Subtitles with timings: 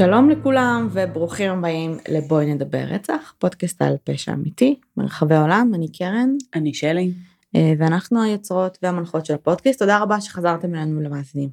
[0.00, 6.30] שלום לכולם וברוכים הבאים לבואי נדבר רצח, פודקאסט על פשע אמיתי מרחבי העולם, אני קרן
[6.54, 7.12] אני שלי.
[7.56, 11.48] אה, ואנחנו היוצרות והמנחות של הפודקאסט, תודה רבה שחזרתם אלינו למאזינים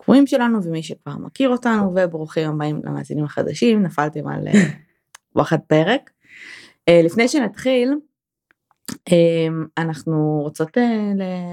[0.00, 4.52] הקבועים שלנו ומי שכבר מכיר אותנו וברוכים הבאים למאזינים החדשים, נפלתם על אה,
[5.36, 6.10] וואחד פרק.
[6.88, 7.94] אה, לפני שנתחיל,
[9.78, 10.76] אנחנו רוצות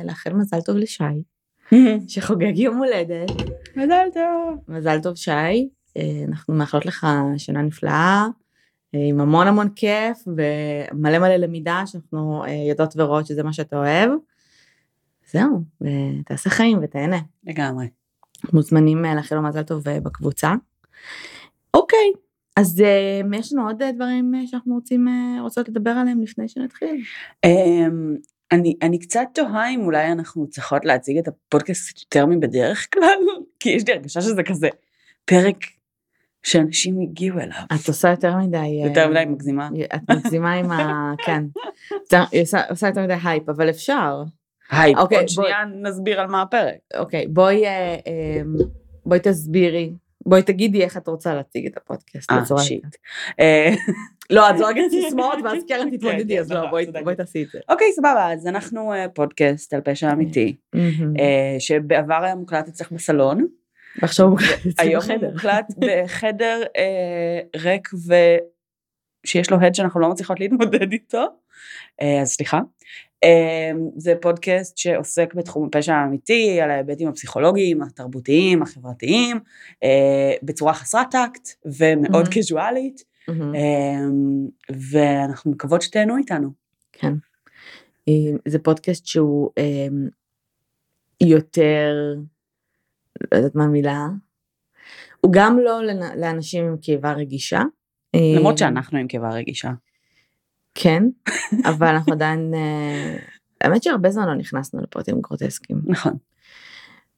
[0.03, 1.03] לאחל מזל טוב לשי.
[2.07, 3.31] שחוגג יום הולדת.
[3.75, 4.59] מזל טוב.
[4.67, 5.69] מזל טוב שי,
[6.27, 7.07] אנחנו מאחלות לך
[7.37, 8.27] שנה נפלאה,
[8.95, 13.77] אה, עם המון המון כיף ומלא מלא למידה שאנחנו אה, יודעות ורואות שזה מה שאתה
[13.77, 14.09] אוהב.
[15.31, 17.19] זהו, ותעשה חיים ותהנה.
[17.43, 17.87] לגמרי.
[18.53, 20.53] מוזמנים לאחל לו מזל טוב בקבוצה.
[21.73, 22.11] אוקיי,
[22.57, 22.83] אז
[23.33, 25.07] יש לנו עוד דברים שאנחנו רוצים,
[25.41, 27.01] רוצות לדבר עליהם לפני שנתחיל.
[27.43, 28.15] אמ,
[28.51, 33.19] אני, אני קצת תוהה אם אולי אנחנו צריכות להציג את הפודקאסט יותר מבדרך כלל,
[33.59, 34.69] כי יש לי הרגשה שזה כזה
[35.25, 35.57] פרק
[36.43, 37.57] שאנשים הגיעו אליו.
[37.65, 38.81] את עושה יותר מדי...
[38.85, 39.69] יותר מדי מגזימה.
[39.95, 41.11] את מגזימה עם ה...
[41.25, 41.43] כן.
[42.31, 44.23] היא עושה, יותר מדי הייפ, אבל אפשר.
[44.69, 45.29] הייפ, אוקיי, עוד.
[45.29, 46.75] שנייה נסביר על מה הפרק.
[46.97, 48.41] אוקיי, בואי, אה, אה,
[49.05, 49.93] בואי תסבירי
[50.25, 52.31] בואי תגידי איך את רוצה להציג את הפודקאסט.
[52.31, 52.95] אה, shit.
[54.29, 57.49] לא, את זורקת סיסמאות ואז קרן כן, תתמודדי, אז כן, לא, נכון, בואי תעשי את
[57.49, 57.59] זה.
[57.69, 63.47] אוקיי, סבבה, אז אנחנו אה, פודקאסט על פשע אמיתי, אה, שבעבר היה מוקלט אצלך בסלון.
[64.01, 64.79] ועכשיו הוא מוקלט.
[64.79, 67.89] היום הוא מוקלט בחדר אה, ריק
[69.23, 71.25] ושיש לו הד שאנחנו לא מצליחות להתמודד איתו,
[72.01, 72.59] אז סליחה.
[73.97, 79.39] זה פודקאסט שעוסק בתחום הפשע האמיתי, על ההיבטים הפסיכולוגיים, התרבותיים, החברתיים,
[80.43, 83.03] בצורה חסרת טקט ומאוד קזואלית.
[83.29, 84.73] Mm-hmm.
[84.91, 86.49] ואנחנו מקוות שתהנו איתנו.
[86.91, 87.13] כן.
[88.07, 90.07] אמ, זה פודקאסט שהוא אמ,
[91.21, 92.15] יותר,
[93.31, 94.07] לא יודעת מה המילה,
[95.21, 95.81] הוא גם לא
[96.15, 97.61] לאנשים עם קיבה רגישה.
[98.15, 99.71] למרות שאנחנו עם קיבה רגישה.
[100.75, 101.03] כן,
[101.69, 103.17] אבל אנחנו עדיין, אה,
[103.61, 105.81] האמת שהרבה זמן לא נכנסנו לפרטים גרוטסקיים.
[105.85, 106.13] נכון.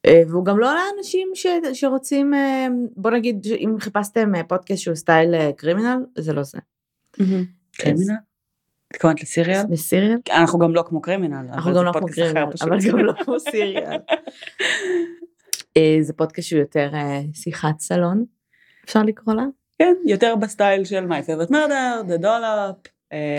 [0.06, 4.96] אה, והוא גם לא לאנשים ש, שרוצים, אה, בוא נגיד, אם חיפשתם אה, פודקאסט שהוא
[4.96, 6.58] סטייל Criminal, זה לא זה.
[7.72, 8.14] Criminal?
[8.94, 9.62] התכוונת ל Serial?
[9.70, 10.18] ל Serial?
[10.32, 11.46] אנחנו גם לא כמו Criminal.
[11.54, 14.00] אנחנו גם לא כמו Criminal, אבל גם לא כמו Serial.
[16.02, 16.92] זה פודקאסט שהוא יותר
[17.34, 18.26] שיחת סלון,
[18.86, 19.46] אפשר לקרוא לה?
[19.80, 22.90] כן, יותר בסטייל של My Favorite Murder, The Dollop,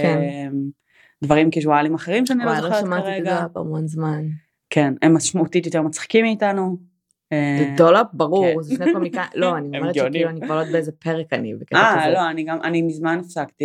[0.03, 0.53] כן.
[1.25, 2.89] דברים קיזואליים אחרים שאני לא זוכרת כרגע.
[2.89, 4.23] וואי, לא שמעתי את ה Dollop המון זמן.
[4.71, 6.77] כן, הם משמעותית יותר מצחיקים מאיתנו.
[7.33, 8.63] אה, Dollop ברור, כן.
[8.63, 11.77] זה שני קומיקאים, לא, אני אומרת שכאילו אני כבר לא יודעת באיזה פרק אני בקטע
[11.77, 12.05] אה, כזה.
[12.05, 13.65] אה, לא, אני גם, אני מזמן הפסקתי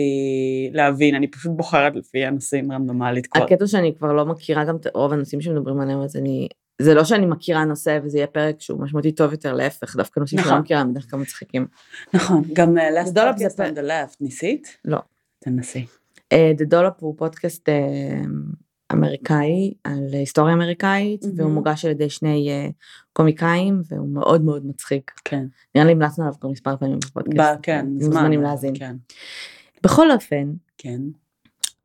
[0.73, 3.27] להבין, אני פשוט בוחרת לפי הנושאים רנדומלית.
[3.35, 6.47] הקטע שאני כבר לא מכירה גם את רוב הנושאים שמדברים עליהם, אז אני,
[6.83, 10.41] זה לא שאני מכירה נושא וזה יהיה פרק שהוא משמעותי טוב יותר, להפך, דווקא נושאים
[10.41, 10.59] לא נכון.
[10.59, 11.67] מכירה הם בדרך כלל מצחיקים.
[12.13, 14.77] נכון, גם uh, last podcast on the left, ניסית?
[14.85, 14.99] לא.
[15.39, 15.85] תנסי.
[16.33, 17.69] The Dollop הוא פודקאסט
[18.93, 21.27] אמריקאי על היסטוריה אמריקאית mm-hmm.
[21.35, 22.71] והוא מוגש על ידי שני
[23.13, 25.11] קומיקאים והוא מאוד מאוד מצחיק.
[25.25, 25.45] כן.
[25.75, 27.59] נראה לי המלצנו עליו כבר מספר פעמים בפודקאסט.
[27.63, 28.73] כן, מוזמנים להאזין.
[28.79, 28.95] כן.
[29.83, 30.53] בכל אופן.
[30.77, 31.01] כן.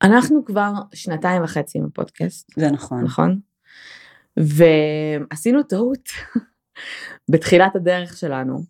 [0.02, 2.52] אנחנו כבר שנתיים וחצי עם הפודקאסט.
[2.56, 3.04] זה נכון.
[3.04, 3.40] נכון?
[4.36, 6.08] ועשינו טעות
[7.30, 8.64] בתחילת הדרך שלנו.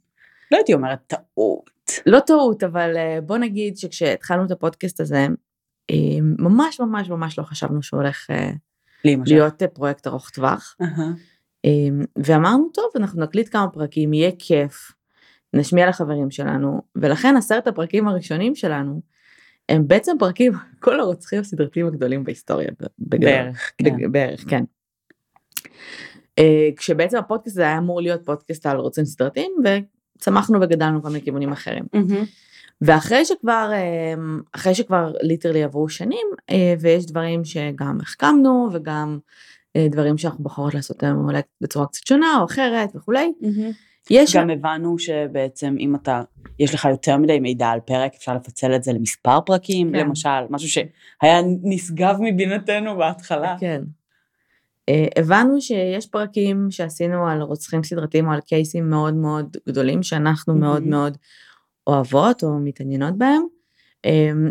[0.51, 1.71] לא הייתי אומרת טעות.
[2.07, 5.27] לא טעות, אבל אה, בוא נגיד שכשהתחלנו את הפודקאסט הזה,
[5.91, 8.51] אמ, ממש ממש ממש לא חשבנו שהוא הולך אה,
[9.05, 10.77] להיות אה, פרויקט ארוך טווח.
[11.65, 14.93] אמ, ואמרנו טוב אנחנו נקליט כמה פרקים יהיה כיף
[15.55, 19.01] נשמיע לחברים שלנו ולכן עשרת הפרקים הראשונים שלנו
[19.69, 24.13] הם בעצם פרקים כל הרוצחים הסדרתיים הגדולים בהיסטוריה בערך כן.
[24.13, 24.65] בערך כן.
[26.39, 29.53] אה, כשבעצם הפודקאסט הזה היה אמור להיות פודקאסט על רוצחים סדרתיים
[30.19, 31.85] וצמחנו וגדלנו כל מיני כיוונים אחרים.
[32.81, 39.19] ואחרי שכבר, אמ, אחרי שכבר ליטרלי עברו שנים, אה, ויש דברים שגם החכמנו וגם
[39.77, 43.33] אה, דברים שאנחנו בוחרות לעשות היום אולי בצורה קצת שונה או אחרת וכולי.
[44.11, 46.23] יש גם הבנו שבעצם אם אתה,
[46.59, 49.99] יש לך יותר מדי מידע על פרק, אפשר לפצל את זה למספר פרקים, כן.
[49.99, 53.57] למשל, משהו שהיה נשגב מבינתנו בהתחלה.
[53.61, 53.83] כן.
[54.91, 60.55] Uh, הבנו שיש פרקים שעשינו על רוצחים סדרתיים או על קייסים מאוד מאוד גדולים, שאנחנו
[60.55, 60.57] mm-hmm.
[60.57, 61.17] מאוד מאוד
[61.87, 63.43] אוהבות או מתעניינות בהם,
[64.05, 64.51] אמ,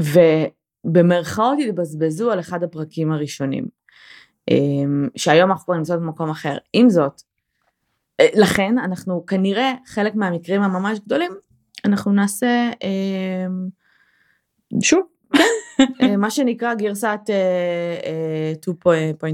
[0.00, 3.66] ובמרכאות התבזבזו על אחד הפרקים הראשונים,
[4.50, 6.56] אמ, שהיום אנחנו כבר נמצאות במקום אחר.
[6.72, 7.22] עם זאת,
[8.20, 11.32] אה, לכן אנחנו כנראה חלק מהמקרים הממש גדולים,
[11.84, 13.68] אנחנו נעשה אמ,
[14.82, 15.06] שוב, אה,
[16.18, 17.20] מה שנקרא גרסת
[18.64, 18.88] 2.0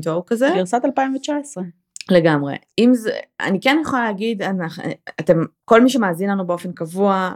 [0.09, 0.51] אה, כזה.
[0.55, 1.65] גרסת 2019.
[2.11, 2.57] לגמרי.
[2.79, 4.85] אם זה, אני כן יכולה להגיד, אנחנו,
[5.21, 7.35] אתם, כל מי שמאזין לנו באופן קבוע,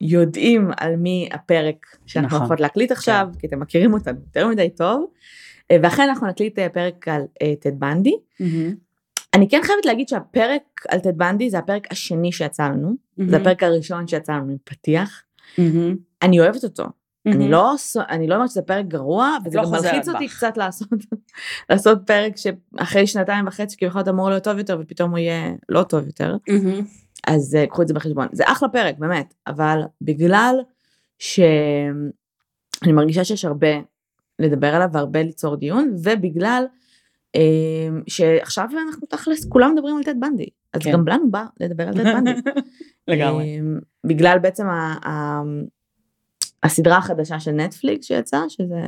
[0.00, 2.38] יודעים על מי הפרק שאנחנו נכון.
[2.38, 3.38] הולכות להקליט עכשיו, כן.
[3.38, 5.06] כי אתם מכירים אותנו יותר מדי טוב,
[5.70, 7.22] אה, ואכן אנחנו נקליט אה, פרק על
[7.60, 8.14] טד בנדי.
[8.14, 8.74] Mm-hmm.
[9.34, 13.22] אני כן חייבת להגיד שהפרק על טד בנדי זה הפרק השני שיצא לנו, mm-hmm.
[13.30, 15.22] זה הפרק הראשון שיצא לנו עם פתיח.
[15.56, 15.96] Mm-hmm.
[16.22, 16.84] אני אוהבת אותו.
[17.28, 17.32] Mm-hmm.
[17.34, 17.74] אני לא
[18.10, 20.88] אני לא אומרת שזה פרק גרוע וזה לא גם מלחיץ אותי קצת לעשות
[21.70, 26.06] לעשות פרק שאחרי שנתיים וחצי כביכול אמור להיות טוב יותר ופתאום הוא יהיה לא טוב
[26.06, 26.36] יותר.
[26.50, 26.84] Mm-hmm.
[27.26, 30.54] אז uh, קחו את זה בחשבון זה אחלה פרק באמת אבל בגלל
[31.18, 31.42] שאני
[32.92, 33.68] מרגישה שיש הרבה
[34.38, 36.64] לדבר עליו והרבה ליצור דיון ובגלל
[37.36, 37.40] um,
[38.08, 40.92] שעכשיו אנחנו תכלס כולם מדברים על טד בנדי אז כן.
[40.92, 42.40] גם לנו בא לדבר על טד בנדי.
[43.08, 43.60] לגמרי.
[43.60, 45.42] Um, בגלל בעצם ה,
[46.62, 48.82] הסדרה החדשה של נטפליקס שיצאה שזה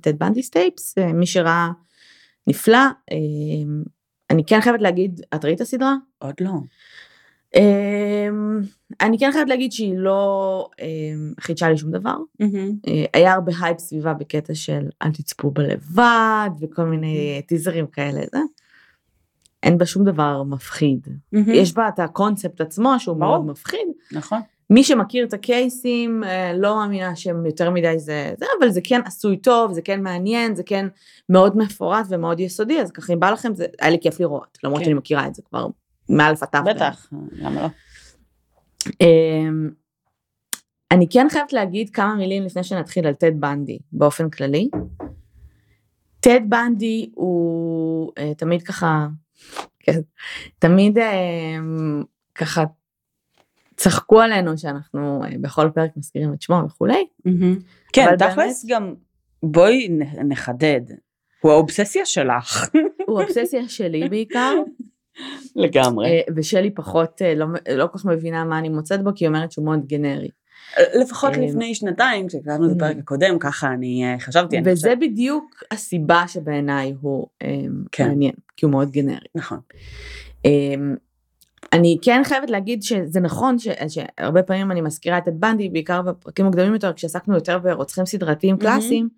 [0.00, 1.70] טד בנדי Tapes מי שראה
[2.46, 2.78] נפלא
[3.10, 3.88] um,
[4.30, 5.94] אני כן חייבת להגיד את ראית הסדרה?
[6.18, 6.52] עוד לא.
[7.54, 8.60] אמ,
[9.00, 12.16] אני כן חייבת להגיד שהיא לא אמ, חידשה לי שום דבר.
[12.88, 18.20] אה, היה הרבה הייפ סביבה בקטע של אל תצפו בלבד וכל מיני טיזרים כאלה.
[19.62, 21.08] אין בה שום דבר מפחיד.
[21.46, 23.88] יש בה את הקונספט עצמו שהוא מאוד מפחיד.
[24.12, 24.40] נכון.
[24.74, 29.00] מי שמכיר את הקייסים אה, לא מאמינה שהם יותר מדי זה, זה, אבל זה כן
[29.04, 30.86] עשוי טוב, זה כן מעניין, זה כן
[31.28, 34.78] מאוד מפורט ומאוד יסודי, אז ככה אם בא לכם זה היה לי כיף לראות, למרות
[34.78, 34.84] כן.
[34.84, 35.66] שאני מכירה את זה כבר
[36.08, 37.68] מאלף עד בטח, למה לא?
[39.00, 39.70] אמ,
[40.90, 44.68] אני כן חייבת להגיד כמה מילים לפני שנתחיל על טד בנדי באופן כללי.
[46.20, 49.06] טד בנדי הוא uh, תמיד ככה,
[49.80, 50.00] כן,
[50.58, 51.02] תמיד uh,
[52.34, 52.64] ככה
[53.76, 57.06] צחקו עלינו שאנחנו uh, בכל פרק מזכירים את שמו וכולי.
[57.92, 58.64] כן, תכלס.
[58.68, 58.94] גם
[59.42, 59.88] בואי
[60.24, 60.80] נחדד,
[61.40, 62.68] הוא האובססיה שלך.
[63.06, 64.54] הוא האובססיה שלי בעיקר.
[65.56, 66.06] לגמרי.
[66.06, 69.28] אה, ושלי פחות, אה, לא, לא כל כך מבינה מה אני מוצאת בו, כי היא
[69.28, 70.28] אומרת שהוא מאוד גנרי.
[71.00, 74.56] לפחות אה, לפני שנתיים, כשכתבנו את הפרק הקודם, ככה אני חשבתי.
[74.64, 77.26] וזה בדיוק הסיבה שבעיניי הוא
[77.92, 78.08] כן.
[78.08, 79.26] מעניין, כי הוא מאוד גנרי.
[79.34, 79.58] נכון.
[81.72, 86.44] אני כן חייבת להגיד שזה נכון ש, שהרבה פעמים אני מזכירה את בנדי, בעיקר בפרקים
[86.44, 89.08] מוקדמים יותר, כשעסקנו יותר ברוצחים סדרתיים קלאסיים,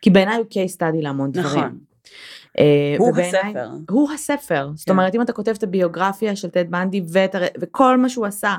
[0.00, 1.46] כי בעיניי הוא case study להמון דברים.
[1.46, 1.62] נכון.
[1.62, 1.93] אה,
[2.98, 3.68] הוא הספר.
[3.90, 4.70] הוא הספר.
[4.74, 4.92] זאת כן.
[4.92, 7.02] אומרת, אם אתה כותב את הביוגרפיה של טד בנדי
[7.60, 8.54] וכל מה שהוא עשה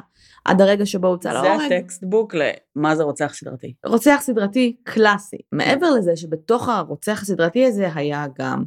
[0.46, 1.70] עד הרגע שבו הוצא להורג.
[1.70, 3.74] זה הטקסטבוק למה זה רוצח סדרתי.
[3.86, 5.38] רוצח סדרתי קלאסי.
[5.52, 8.64] מעבר לזה שבתוך הרוצח הסדרתי הזה היה גם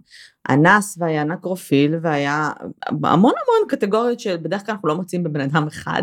[0.51, 2.51] אנס והיה נקרופיל והיה
[2.87, 6.03] המון המון קטגוריות שבדרך כלל אנחנו לא מוצאים בבן אדם אחד.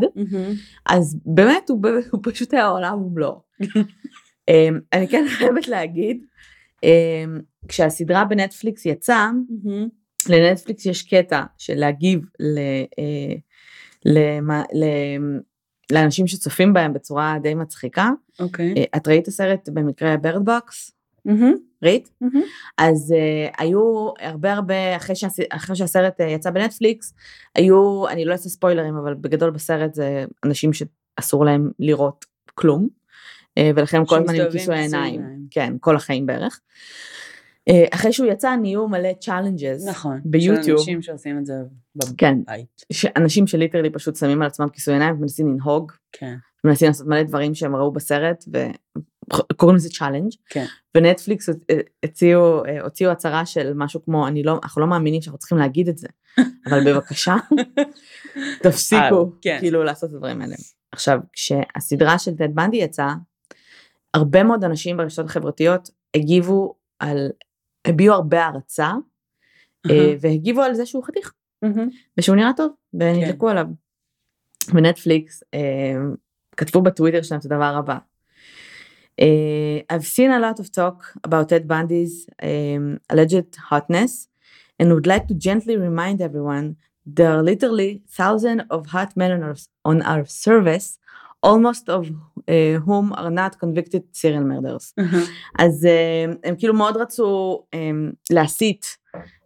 [0.85, 1.81] אז באמת הוא,
[2.11, 3.41] הוא פשוט היה עולם ומלואו.
[4.49, 6.25] אמ, אני כן חייבת להגיד
[7.67, 10.29] כשהסדרה בנטפליקס יצאה, mm-hmm.
[10.29, 12.57] לנטפליקס יש קטע של להגיב ל,
[12.99, 13.35] אה,
[14.05, 14.19] ל,
[14.73, 14.85] ל,
[15.91, 18.09] לאנשים שצופים בהם בצורה די מצחיקה.
[18.39, 18.73] אוקיי.
[18.73, 18.97] Okay.
[18.97, 20.91] את ראית הסרט במקרה Bird Box?
[21.27, 21.55] Mm-hmm.
[21.83, 22.09] ראית?
[22.23, 22.37] Mm-hmm.
[22.77, 25.39] אז uh, היו הרבה הרבה, אחרי, שהס...
[25.49, 27.13] אחרי שהסרט uh, יצא בנטפליקס,
[27.55, 32.25] היו, אני לא אעשה ספוילרים, אבל בגדול בסרט זה אנשים שאסור להם לראות
[32.55, 32.87] כלום.
[33.57, 35.21] אה, ולכן כל הזמן עם כיסוי העיניים,
[35.51, 36.61] כן, כל החיים בערך.
[37.69, 40.65] אה, אחרי שהוא יצא נהיו מלא challenges נכון, ביוטיוב.
[40.65, 41.53] של אנשים שעושים את זה
[41.95, 42.15] בבית.
[42.17, 42.37] כן,
[43.15, 45.91] אנשים ש literally פשוט שמים על עצמם כיסוי עיניים ומנסים לנהוג.
[46.11, 46.35] כן.
[46.63, 50.31] מנסים לעשות מלא דברים שהם ראו בסרט וקוראים לזה challenge.
[50.49, 50.65] כן.
[50.95, 51.49] ונטפליקס
[52.03, 55.89] הציעו, אה, הוציאו הצהרה של משהו כמו אני לא, אנחנו לא מאמינים שאנחנו צריכים להגיד
[55.89, 56.07] את זה,
[56.67, 57.35] אבל בבקשה
[58.63, 59.57] תפסיקו כן.
[59.59, 60.55] כאילו לעשות את הדברים האלה.
[60.91, 63.13] עכשיו כשהסדרה של טד בנדי יצאה
[64.15, 67.29] הרבה מאוד אנשים ברשתות החברתיות הגיבו על,
[67.85, 68.91] הביעו הרבה הערצה,
[69.87, 69.91] uh-huh.
[70.19, 71.33] והגיבו על זה שהוא חתיך,
[71.65, 71.79] uh-huh.
[72.17, 73.51] ושהוא נראה טוב, ונדלקו כן.
[73.51, 73.65] עליו.
[74.73, 75.57] בנטפליקס uh,
[76.57, 77.97] כתבו בטוויטר שלהם את הדבר הבא.
[79.21, 84.27] Uh, I've seen a lot of talk about Ted Bundy's um, alleged hotness
[84.77, 86.75] and would like to gently remind everyone
[87.17, 89.55] there are literally thousands of hot men on our,
[89.85, 90.87] on our service
[91.45, 94.93] almost of uh, whom are not convicted serial murders.
[94.99, 95.29] Mm-hmm.
[95.59, 98.85] אז uh, הם כאילו מאוד רצו um, להסיט,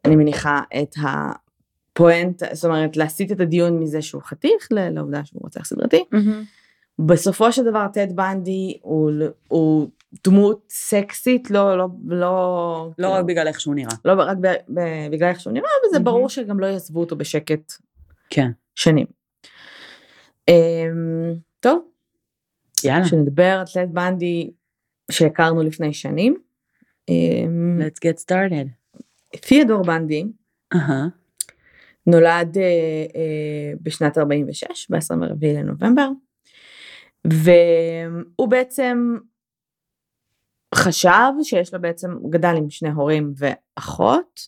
[0.06, 5.66] אני מניחה, את הפואנט, זאת אומרת להסיט את הדיון מזה שהוא חתיך לעובדה שהוא רוצח
[5.66, 6.04] סדרתי.
[6.14, 6.60] Mm-hmm.
[7.00, 9.12] בסופו של דבר טד בנדי הוא,
[9.48, 9.90] הוא
[10.24, 14.80] דמות סקסית לא לא לא לא רק בגלל איך שהוא נראה לא רק ב, ב,
[15.12, 16.02] בגלל איך שהוא נראה וזה mm-hmm.
[16.02, 17.74] ברור שגם לא יעזבו אותו בשקט
[18.30, 19.06] כן שנים.
[20.50, 20.54] Um,
[21.60, 21.89] טוב.
[22.84, 23.06] יאללה.
[23.06, 24.52] שנדבר על טלט בנדי
[25.12, 26.38] שהכרנו לפני שנים.
[27.10, 28.80] אמ, Let's get started.
[29.42, 30.26] תיאדור בנדי
[30.74, 31.10] uh-huh.
[32.08, 32.64] נולד אה,
[33.16, 36.10] אה, בשנת 46, ב-24 לנובמבר,
[37.26, 39.18] והוא בעצם
[40.76, 44.40] חשב שיש לו בעצם, הוא גדל עם שני הורים ואחות,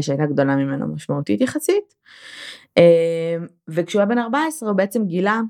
[0.00, 1.94] שהייתה גדולה ממנו משמעותית יחסית,
[2.78, 3.36] אה,
[3.68, 5.40] וכשהוא היה בן 14 הוא בעצם גילה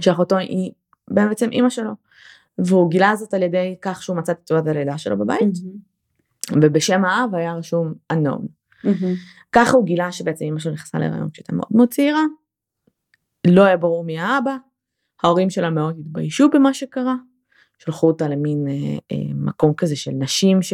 [0.00, 0.72] שאחותו היא
[1.10, 1.92] בעצם אימא שלו,
[2.58, 6.56] והוא גילה זאת על ידי כך שהוא מצא את תעודת הלידה שלו בבית, mm-hmm.
[6.62, 8.46] ובשם האב היה רשום unknown.
[8.84, 9.16] Mm-hmm.
[9.52, 12.22] ככה הוא גילה שבעצם אמא שלו נכנסה להיריון כשהייתה מאוד מאוד צעירה,
[13.46, 14.56] לא היה ברור מי האבא,
[15.22, 17.14] ההורים שלה מאוד התביישו במה שקרה,
[17.78, 18.72] שלחו אותה למין אה,
[19.12, 20.72] אה, מקום כזה של נשים ש...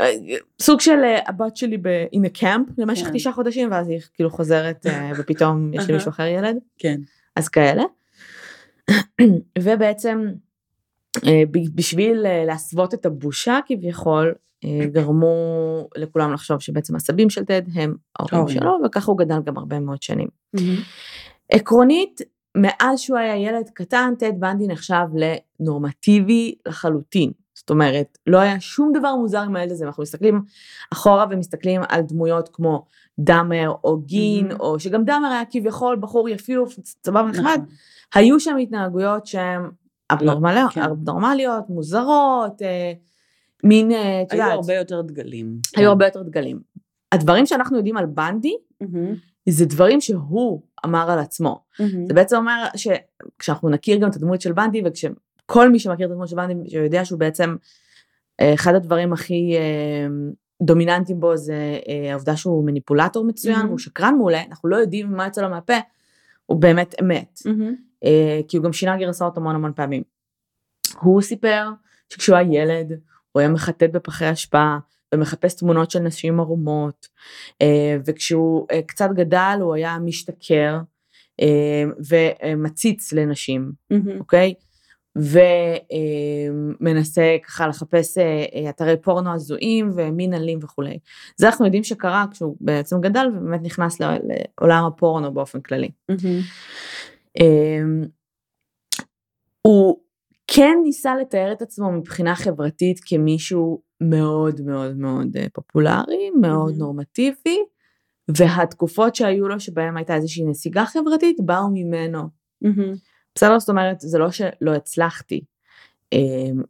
[0.00, 0.12] אה,
[0.60, 3.12] סוג של אה, הבת שלי ב-in a camp למשך כן.
[3.12, 6.56] תשעה חודשים ואז היא כאילו חוזרת אה, ופתאום יש למישהו אחר ילד.
[6.78, 7.00] כן.
[7.36, 7.82] אז כאלה.
[9.58, 10.26] ובעצם
[11.26, 11.42] אה,
[11.74, 14.34] בשביל אה, להסוות את הבושה כביכול,
[14.64, 15.34] אה, גרמו
[15.96, 20.02] לכולם לחשוב שבעצם הסבים של טד הם ההורים שלו, וככה הוא גדל גם הרבה מאוד
[20.02, 20.28] שנים.
[21.52, 22.20] עקרונית,
[22.56, 25.04] מאז שהוא היה ילד קטן, טד בנדי נחשב
[25.60, 27.30] לנורמטיבי לחלוטין.
[27.62, 30.42] זאת אומרת, לא היה שום דבר מוזר עם הילד הזה, אנחנו מסתכלים
[30.92, 32.84] אחורה ומסתכלים על דמויות כמו
[33.18, 34.60] דאמר או גין, mm-hmm.
[34.60, 36.74] או שגם דאמר היה כביכול בחור יפיוף,
[37.06, 37.66] סבבה נחמד, נכון.
[38.14, 39.62] היו שם התנהגויות שהן
[40.10, 40.82] אבנורמליות, כן.
[40.82, 42.92] אבנורמליות, מוזרות, אה,
[43.64, 44.48] מין, אה, את יודעת.
[44.48, 45.58] היו הרבה יותר דגלים.
[45.76, 45.88] היו כן.
[45.88, 46.60] הרבה יותר דגלים.
[47.12, 48.86] הדברים שאנחנו יודעים על בנדי, mm-hmm.
[49.48, 51.62] זה דברים שהוא אמר על עצמו.
[51.74, 52.06] Mm-hmm.
[52.08, 54.82] זה בעצם אומר שכשאנחנו נכיר גם את הדמות של בנדי,
[55.52, 57.56] וכשכל מי שמכיר את הדמות של בנדי, שיודע שהוא בעצם,
[58.40, 59.56] אה, אחד הדברים הכי
[60.62, 61.78] דומיננטיים בו זה
[62.10, 63.68] העובדה שהוא מניפולטור מצוין, mm-hmm.
[63.68, 65.78] הוא שקרן מעולה, אנחנו לא יודעים מה יצא לו מהפה,
[66.46, 67.38] הוא באמת אמת.
[67.38, 67.92] Mm-hmm.
[68.04, 70.02] אה, כי הוא גם שינה גרסאות המון המון פעמים.
[71.00, 71.68] הוא סיפר
[72.08, 72.92] שכשהוא היה ילד
[73.32, 74.76] הוא היה מחטט בפחי אשפה
[75.14, 77.08] ומחפש תמונות של נשים ערומות
[77.62, 80.78] אה, וכשהוא אה, קצת גדל הוא היה משתכר
[82.10, 84.18] ומציץ לנשים, mm-hmm.
[84.18, 84.54] אוקיי?
[85.16, 88.18] ומנסה ככה לחפש
[88.68, 90.98] אתרי פורנו הזויים ומין אלים וכולי.
[91.36, 95.90] זה אנחנו יודעים שקרה כשהוא בעצם גדל ובאמת נכנס לעולם הפורנו באופן כללי.
[96.12, 97.44] Mm-hmm.
[99.62, 99.96] הוא
[100.46, 106.78] כן ניסה לתאר את עצמו מבחינה חברתית כמישהו מאוד מאוד מאוד אה, פופולרי, מאוד mm-hmm.
[106.78, 107.58] נורמטיבי,
[108.36, 112.22] והתקופות שהיו לו שבהם הייתה איזושהי נסיגה חברתית באו ממנו.
[112.64, 113.11] Mm-hmm.
[113.34, 113.58] בסדר?
[113.58, 115.44] זאת אומרת, זה לא שלא הצלחתי
[116.12, 116.18] אה,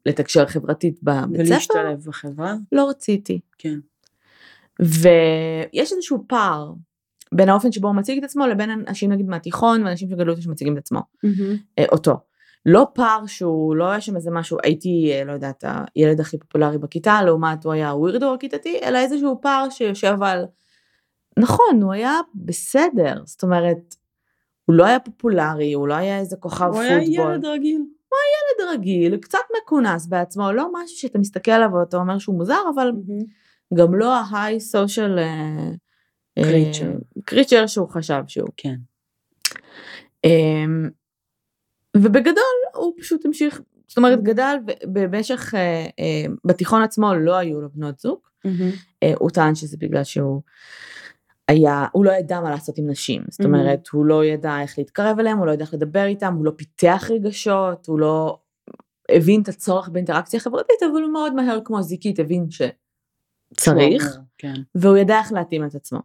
[0.06, 1.50] לתקשר חברתית בבית ספר.
[1.50, 2.54] ולהשתלב בחברה?
[2.72, 3.40] לא רציתי.
[3.58, 3.78] כן.
[4.80, 6.72] ויש איזשהו פער
[7.32, 10.72] בין האופן שבו הוא מציג את עצמו לבין אנשים נגיד מהתיכון ואנשים שגדלו אותו שמציגים
[10.72, 11.82] את עצמו, mm-hmm.
[11.92, 12.16] אותו.
[12.66, 15.64] לא פער שהוא לא היה שם איזה משהו הייתי אה, לא יודעת
[15.94, 20.44] הילד הכי פופולרי בכיתה לעומת הוא היה ווירדו הכיתתי אלא איזשהו פער שיושב על
[21.38, 23.94] נכון הוא היה בסדר זאת אומרת
[24.64, 26.86] הוא לא היה פופולרי הוא לא היה איזה כוכב הוא פוטבול.
[26.86, 27.80] הוא היה ילד רגיל.
[28.08, 32.36] הוא היה ילד רגיל קצת מכונס בעצמו לא משהו שאתה מסתכל עליו ואתה אומר שהוא
[32.36, 33.76] מוזר אבל mm-hmm.
[33.76, 35.18] גם לא ההיי סושיאל.
[36.38, 36.92] קריצ'ר.
[37.24, 38.48] קריצ'ר שהוא חשב שהוא.
[38.56, 38.74] כן.
[40.24, 40.90] אמ,
[41.96, 44.22] ובגדול הוא פשוט המשיך, זאת אומרת.
[44.22, 44.56] גדל
[44.92, 49.06] במשך, אה, אה, בתיכון עצמו לא היו לו בנות זוג, mm-hmm.
[49.18, 50.42] הוא טען שזה בגלל שהוא
[51.52, 53.44] היה, הוא לא ידע מה לעשות עם נשים, זאת mm-hmm.
[53.44, 56.52] אומרת הוא לא ידע איך להתקרב אליהם, הוא לא ידע איך לדבר איתם, הוא לא
[56.56, 58.38] פיתח רגשות, הוא לא
[59.08, 64.54] הבין את הצורך באינטראקציה חברתית, אבל הוא מאוד מהר כמו זיקית הבין שצריך, כן.
[64.74, 65.98] והוא ידע איך להתאים את עצמו.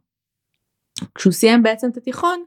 [1.16, 2.44] כשהוא סיים בעצם את התיכון,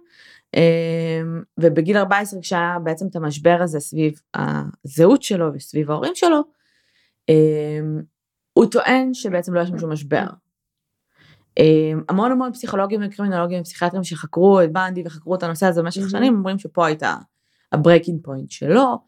[0.56, 6.40] אמ, ובגיל 14 כשהיה בעצם את המשבר הזה סביב הזהות שלו וסביב ההורים שלו,
[7.28, 8.02] אמ,
[8.52, 10.26] הוא טוען שבעצם לא יש שם שום משבר.
[11.58, 16.36] אמ, המון המון פסיכולוגים וקרימינולוגים ופסיכיאטרים שחקרו את בנדי וחקרו את הנושא הזה במשך שנים
[16.36, 17.16] אומרים שפה הייתה
[17.72, 18.98] ה breaking point שלו,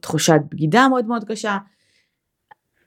[0.00, 1.58] תחושת בגידה מאוד מאוד קשה.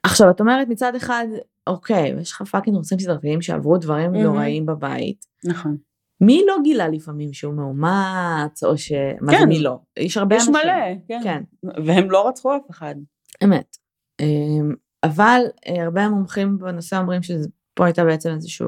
[0.03, 1.25] עכשיו את אומרת מצד אחד
[1.67, 4.15] אוקיי, יש לך פאקינג רוצים סדרתיים שעברו דברים.
[4.15, 5.25] נוראים בבית.
[5.45, 5.77] נכון.
[6.21, 8.91] מי לא גילה לפעמים שהוא מאומץ, או ש...
[9.21, 9.39] מה כן.
[9.39, 9.79] זה מי לא?
[9.97, 10.53] יש הרבה אנשים.
[10.55, 11.19] יש מלא, כן.
[11.23, 11.43] כן.
[11.85, 12.95] והם לא רצחו אף אחד.
[13.43, 13.77] אמת.
[14.19, 17.21] אמ, אבל אה, הרבה מומחים בנושא אומרים
[17.73, 18.65] שפה הייתה בעצם איזושהי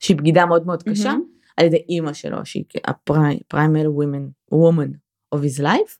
[0.00, 1.52] שהיא בגידה מאוד מאוד קשה, mm-hmm.
[1.56, 4.90] על ידי אימא שלו, שהיא הפריימל וומן, וומן
[5.34, 5.98] of his life,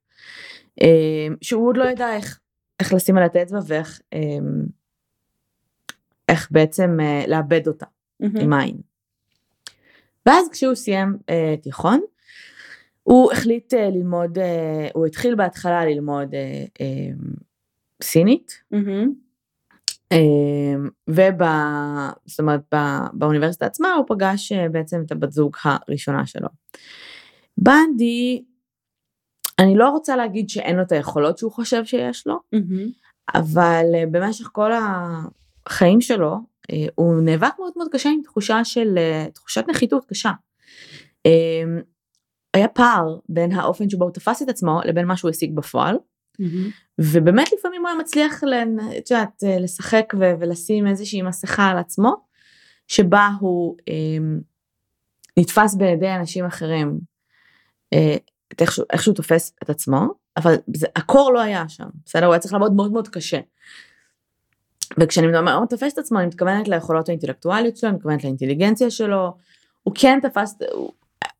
[0.81, 2.41] אמ, שהוא עוד לא ידע איך,
[2.81, 4.67] איך לשים על את האצבע ואיך אמ,
[6.29, 8.41] איך בעצם uh, לאבד אותה mm-hmm.
[8.41, 8.77] עם העין.
[10.27, 12.01] ואז כשהוא סיים uh, תיכון,
[13.03, 14.41] הוא החליט uh, ללמוד, uh,
[14.95, 17.41] הוא התחיל בהתחלה ללמוד uh, uh,
[18.03, 19.28] סינית, mm-hmm.
[21.09, 21.43] וב...
[22.27, 22.75] זאת אומרת,
[23.13, 26.49] באוניברסיטה עצמה הוא פגש בעצם את הבת זוג הראשונה שלו.
[27.59, 28.45] בנדי,
[29.59, 33.35] אני לא רוצה להגיד שאין לו את היכולות שהוא חושב שיש לו, mm-hmm.
[33.35, 34.71] אבל במשך כל
[35.67, 36.37] החיים שלו,
[36.95, 38.99] הוא נאבק מאוד מאוד קשה עם תחושה של,
[39.35, 40.31] תחושת נחיתות קשה.
[42.55, 45.97] היה פער בין האופן שבו הוא תפס את עצמו לבין מה שהוא השיג בפועל.
[46.41, 46.73] Mm-hmm.
[46.99, 48.45] ובאמת לפעמים הוא היה מצליח,
[48.99, 52.17] את יודעת, לשחק ו- ולשים איזושהי מסכה על עצמו,
[52.87, 53.95] שבה הוא אה,
[55.37, 56.99] נתפס בידי אנשים אחרים,
[57.93, 58.17] אה,
[58.61, 62.27] איך, איך שהוא תופס את עצמו, אבל זה, הקור לא היה שם, בסדר?
[62.27, 63.41] הוא היה צריך לעבוד מאוד מאוד קשה.
[65.01, 69.37] וכשאני אומרת תופס את עצמו, אני מתכוונת ליכולות האינטלקטואליות שלו, אני מתכוונת לאינטליגנציה שלו,
[69.83, 70.93] הוא כן תפס, הוא,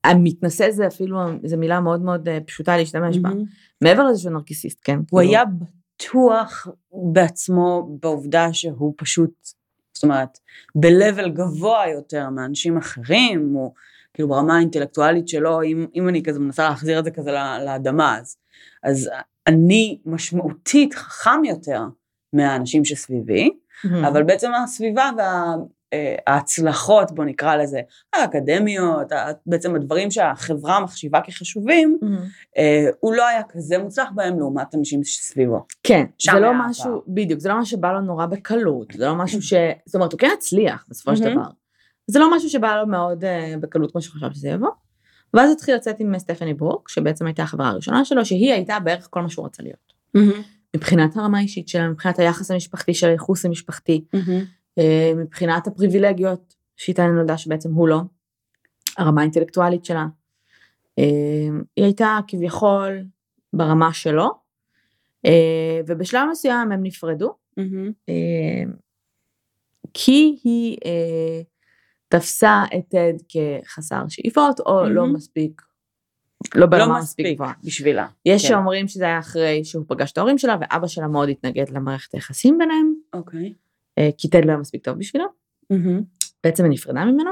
[0.05, 3.31] המתנשא זה אפילו, זו מילה מאוד מאוד אה, פשוטה להשתמש בה.
[3.81, 4.99] מעבר לזה שהוא נרקיסיסט, כן.
[5.11, 6.67] הוא היה בטוח
[7.13, 9.49] בעצמו בעובדה שהוא פשוט,
[9.93, 10.39] זאת אומרת,
[10.75, 13.73] ב-level גבוה יותר מאנשים אחרים, או
[14.15, 17.33] כאילו ברמה האינטלקטואלית שלו, אם, אם אני כזה מנסה להחזיר את זה כזה
[17.65, 18.37] לאדמה, אז,
[18.83, 19.11] אז
[19.47, 21.83] אני משמעותית חכם יותר
[22.33, 24.09] מהאנשים שסביבי, mm-hmm.
[24.09, 25.55] אבל בעצם הסביבה וה...
[25.93, 27.81] אה, ההצלחות, בוא נקרא לזה,
[28.13, 29.13] האקדמיות,
[29.47, 32.61] בעצם הדברים שהחברה מחשיבה כחשובים, mm-hmm.
[33.01, 35.67] הוא לא היה כזה מוצלח בהם לעומת אנשים שסביבו.
[35.83, 37.15] כן, זה לא משהו, הפעם.
[37.15, 39.53] בדיוק, זה לא משהו שבא לו נורא בקלות, זה לא משהו ש...
[39.87, 41.35] זאת אומרת, הוא כן הצליח בסופו של.
[41.35, 41.43] דבר.
[42.07, 44.71] זה לא משהו שבא לו מאוד uh, בקלות כמו שחשב שזה יבוא.
[45.35, 49.23] ואז התחיל לצאת עם סטפני ברוק, שבעצם הייתה החברה הראשונה שלו, שהיא הייתה בערך כל
[49.23, 49.93] מה שהוא רצה להיות.
[50.77, 54.05] מבחינת הרמה האישית שלה, מבחינת היחס המשפחתי של הייחוס המשפחתי.
[54.17, 54.58] Mm-hmm.
[54.79, 58.01] אה, מבחינת הפריבילגיות שאיתן נולדה שבעצם הוא לא,
[58.99, 60.07] הרמה האינטלקטואלית שלה.
[60.99, 61.05] אה,
[61.77, 63.05] היא הייתה כביכול
[63.53, 64.31] ברמה שלו,
[65.27, 68.13] אה, ובשלב מסוים הם נפרדו, mm-hmm.
[69.95, 70.77] כי היא
[72.09, 74.89] תפסה את טד כחסר שאיפות, או mm-hmm.
[74.89, 75.63] לא מספיק
[76.55, 77.53] לא ברמה לא מספיק גבוהה.
[77.65, 78.07] בשבילה.
[78.27, 78.49] יש כן.
[78.49, 82.59] שאומרים שזה היה אחרי שהוא פגש את ההורים שלה, ואבא שלה מאוד התנגד למערכת היחסים
[82.59, 82.95] ביניהם.
[83.13, 83.41] אוקיי.
[83.41, 83.68] Okay.
[83.99, 85.25] אה, כי טד לא היה מספיק טוב בשבילו,
[85.73, 86.27] mm-hmm.
[86.45, 87.31] בעצם היא נפרדה ממנו,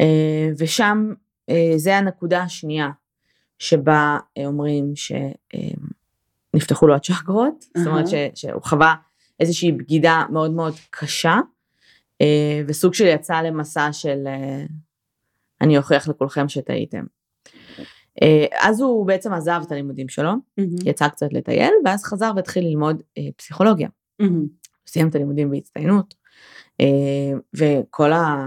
[0.00, 1.12] אה, ושם
[1.50, 2.90] אה, זה הנקודה השנייה
[3.58, 4.92] שבה אומרים
[6.54, 7.78] שנפתחו לו הצ'קרות, mm-hmm.
[7.80, 8.94] זאת אומרת שהוא חווה
[9.40, 11.38] איזושהי בגידה מאוד מאוד קשה,
[12.66, 14.18] וסוג של יצא למסע של
[15.60, 17.04] אני אוכיח לכולכם שטעיתם.
[18.60, 20.82] אז הוא בעצם עזב את הלימודים שלו, mm-hmm.
[20.84, 23.02] יצא קצת לטייל, ואז חזר והתחיל ללמוד
[23.36, 23.88] פסיכולוגיה.
[24.22, 24.63] Mm-hmm.
[24.86, 26.14] סיים את הלימודים בהצטיינות,
[26.80, 28.46] אה, וכל ה...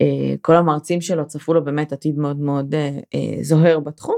[0.00, 4.16] אה, כל המרצים שלו צפו לו באמת עתיד מאוד מאוד אה, זוהר בתחום,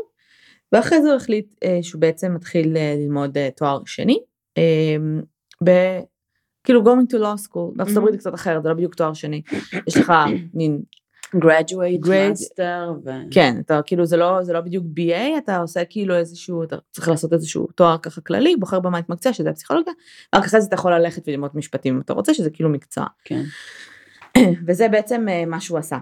[0.73, 4.19] ואחרי זה הוא החליט שהוא בעצם מתחיל ללמוד תואר שני,
[5.65, 5.71] ב...
[6.65, 9.43] כאילו going to law school, בארצות הברית זה קצת אחרת, זה לא בדיוק תואר שני,
[9.87, 10.13] יש לך
[10.55, 10.83] מין
[11.35, 12.91] graduate, master.
[13.05, 13.11] ו...
[13.31, 17.09] כן, אתה כאילו זה לא, זה לא בדיוק BA, אתה עושה כאילו איזשהו, אתה צריך
[17.09, 19.93] לעשות איזשהו תואר ככה כללי, בוחר במה התמקצע, שזה הפסיכולוגיה,
[20.35, 23.07] רק אחרי זה אתה יכול ללכת וללמוד משפטים אם אתה רוצה, שזה כאילו מקצוע.
[23.25, 23.43] כן.
[24.67, 25.99] וזה בעצם אה, מה שהוא עשה.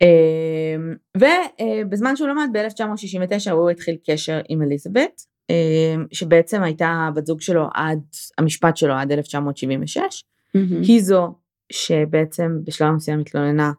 [0.00, 7.40] אמ, ובזמן שהוא למד ב-1969 הוא התחיל קשר עם אליזבת, אמ, שבעצם הייתה בת זוג
[7.40, 8.00] שלו עד,
[8.38, 10.24] המשפט שלו עד 1976.
[10.56, 10.58] Mm-hmm.
[10.82, 11.34] היא זו
[11.70, 13.72] שבעצם בשלב מסוים התלוננה,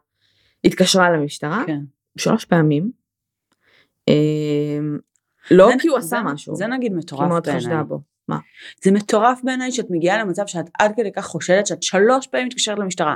[0.64, 1.80] התקשרה למשטרה, כן.
[2.18, 2.90] שלוש פעמים.
[4.08, 4.98] אמ,
[5.50, 6.56] לא כי הוא עשה משהו.
[6.56, 7.76] זה נגיד מטורף בעיניי.
[8.28, 8.38] מה?
[8.84, 12.78] זה מטורף בעיניי שאת מגיעה למצב שאת עד כדי כך חושדת שאת שלוש פעמים מתקשרת
[12.78, 13.14] למשטרה,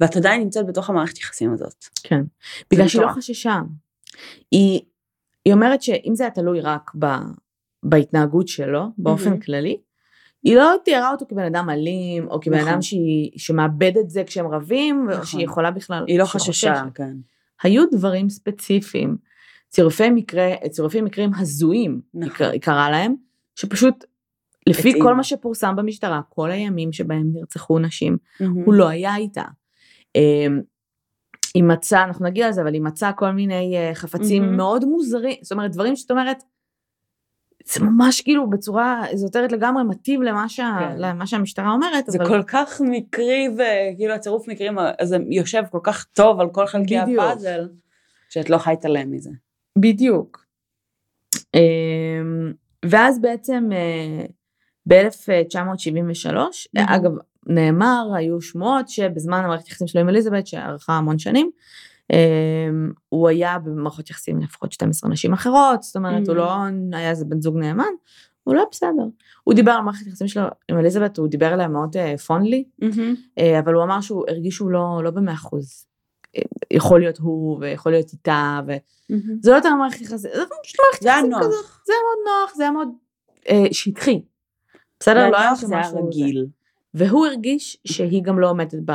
[0.00, 1.84] ואת עדיין נמצאת בתוך המערכת יחסים הזאת.
[2.02, 2.20] כן.
[2.70, 3.60] בגלל שהיא לא חששה.
[4.50, 4.80] היא,
[5.44, 7.06] היא אומרת שאם זה היה תלוי רק ב,
[7.82, 9.44] בהתנהגות שלו, באופן mm-hmm.
[9.44, 9.80] כללי,
[10.44, 12.68] היא לא תיארה אותו כבן אדם אלים, או כבן נכון.
[12.68, 15.24] אדם שהיא, שמאבד את זה כשהם רבים, נכון.
[15.24, 16.04] שהיא יכולה בכלל...
[16.06, 17.12] היא לא חששה, כן.
[17.62, 19.16] היו דברים ספציפיים,
[19.68, 22.46] צירופי מקרה, צירופי מקרים הזויים, נכון.
[22.46, 23.14] היא קראה להם,
[23.56, 24.04] שפשוט,
[24.66, 25.16] לפי כל עם.
[25.16, 28.46] מה שפורסם במשטרה, כל הימים שבהם נרצחו נשים, mm-hmm.
[28.64, 29.44] הוא לא היה איתה.
[30.14, 30.60] אמ,
[31.54, 34.56] היא מצאה, אנחנו נגיע לזה, אבל היא מצאה כל מיני אה, חפצים mm-hmm.
[34.56, 36.42] מאוד מוזרים, זאת אומרת, דברים שאת אומרת,
[37.64, 40.94] זה ממש כאילו בצורה אזוטרית לגמרי מתאים למה, שה, כן.
[40.98, 42.04] למה שהמשטרה אומרת.
[42.06, 42.28] זה אבל...
[42.28, 47.22] כל כך מקרי וכאילו הצירוף מקרים הזה יושב כל כך טוב על כל חלקי בדיוק.
[47.22, 47.68] הפאזל,
[48.28, 49.30] שאת לא יכולה להתעלם מזה.
[49.78, 50.44] בדיוק.
[51.54, 52.52] אמ,
[52.84, 54.26] ואז בעצם אה,
[54.88, 56.94] ב-1973, mm-hmm.
[56.96, 57.12] אגב,
[57.46, 61.50] נאמר, היו שמועות שבזמן המערכת יחסים שלו עם אליזבת, שארכה המון שנים,
[63.08, 66.30] הוא היה במערכות יחסים לפחות 12 נשים אחרות, זאת אומרת, mm.
[66.30, 66.52] הוא לא
[66.92, 67.84] היה איזה בן זוג נאמן,
[68.44, 69.04] הוא לא בסדר.
[69.44, 73.42] הוא דיבר על מערכת היחסים שלו עם אליזבת, הוא דיבר עליה מאוד פונדלי, uh, uh,
[73.58, 75.86] אבל הוא אמר שהוא הרגיש שהוא לא, לא במאה אחוז.
[76.70, 78.76] יכול להיות הוא ויכול להיות איתה וזה
[79.12, 79.50] mm-hmm.
[79.50, 80.28] לא יותר מערכת יחסים, זה
[80.62, 82.88] פשוט מערכת יחסים כזאת, זה היה מאוד נוח, זה היה מאוד
[83.48, 84.22] אה, שטחי.
[85.00, 85.30] בסדר?
[85.30, 86.46] לא היה זה היה רגיל.
[86.94, 88.92] והוא הרגיש שהיא גם לא עומדת ב,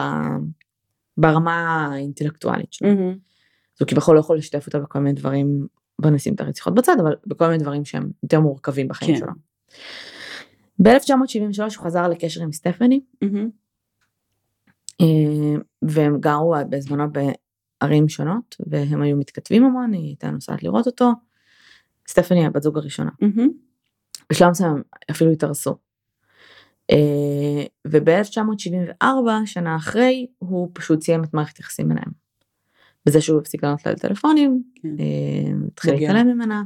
[1.19, 2.89] ברמה האינטלקטואלית שלו.
[2.89, 2.95] אז
[3.79, 5.67] הוא כביכול לא יכול לשתף אותה בכל מיני דברים,
[6.01, 9.19] בוא נשים את הרציחות בצד, אבל בכל מיני דברים שהם יותר מורכבים בחיים כן.
[9.19, 9.31] שלו.
[10.83, 15.03] ב-1973 הוא חזר לקשר עם סטפני, mm-hmm.
[15.81, 21.11] והם גרו בזמנו בערים שונות, והם היו מתכתבים המון, היא הייתה נוסעת לראות אותו.
[22.07, 23.11] סטפני הבת זוג הראשונה.
[24.31, 25.75] בשלב מסוים אפילו התארסו.
[26.91, 29.05] אה, וב-1974,
[29.45, 32.11] שנה אחרי, הוא פשוט סיים את מערכת יחסים ביניהם.
[33.05, 34.87] בזה שהוא הפסיק לענות לה לטלפונים, כן.
[34.99, 36.63] אה, התחיל להתעלם ממנה,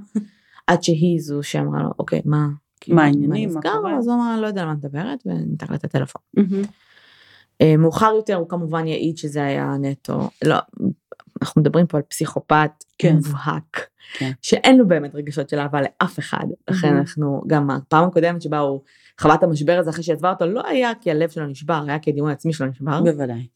[0.68, 2.48] עד שהיא זו שאמרה לו, אוקיי, מה,
[2.82, 3.98] כאילו, מה העניינים, מה קורה?
[3.98, 6.22] אז הוא אמר, לא יודע על מה את מדברת, וניתח לה את הטלפון.
[7.62, 10.58] אה, מאוחר יותר הוא כמובן יעיד שזה היה נטו, לא,
[11.44, 13.16] אנחנו מדברים פה על פסיכופת כן.
[13.16, 14.32] מובהק, כן.
[14.42, 18.82] שאין לו באמת רגשות של אהבה לאף אחד, לכן אנחנו, גם הפעם הקודמת שבה הוא
[19.22, 22.10] חווה את המשבר הזה אחרי שעזבה אותו, לא היה כי הלב שלו נשבר, היה כי
[22.10, 23.02] הדימוי העצמי שלו נשבר.
[23.02, 23.48] בוודאי.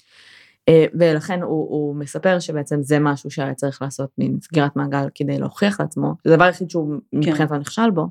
[0.70, 5.38] אה, ולכן הוא, הוא מספר שבעצם זה משהו שהיה צריך לעשות מין סגירת מעגל כדי
[5.38, 7.18] להוכיח לעצמו, זה הדבר היחיד שהוא כן.
[7.18, 8.08] מבחינתו נכשל בו.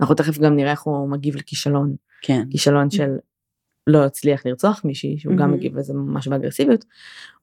[0.00, 1.96] אנחנו תכף גם נראה איך הוא מגיב לכישלון.
[2.22, 2.44] כן.
[2.50, 3.10] כישלון של
[3.86, 5.38] לא הצליח לרצוח מישהי, שהוא mm-hmm.
[5.38, 6.84] גם מגיב לזה ממש באגרסיביות,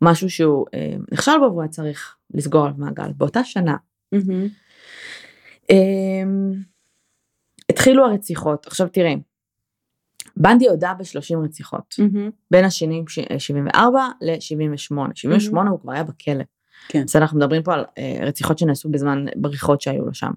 [0.02, 3.12] משהו שהוא אה, נכשל בו והוא היה צריך לסגור עליו מעגל.
[3.18, 3.76] באותה שנה
[4.16, 4.50] mm-hmm.
[5.72, 6.24] אה,
[7.70, 9.22] התחילו הרציחות, עכשיו תראי,
[10.38, 12.32] בנדי הודה ב-30 רציחות, mm-hmm.
[12.52, 13.06] בין השנים
[13.38, 15.72] 74 ל-78, 78 mm-hmm.
[15.72, 16.44] הוא כבר היה בכלא.
[16.88, 17.04] כן.
[17.04, 20.32] אז אנחנו מדברים פה על אה, רציחות שנעשו בזמן בריחות שהיו לו שם.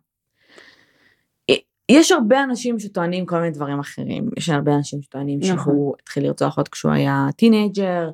[1.88, 5.58] יש הרבה אנשים שטוענים כל מיני דברים אחרים, יש הרבה אנשים שטוענים נכון.
[5.58, 8.10] שהוא התחיל לרצוח עוד כשהוא היה teenager,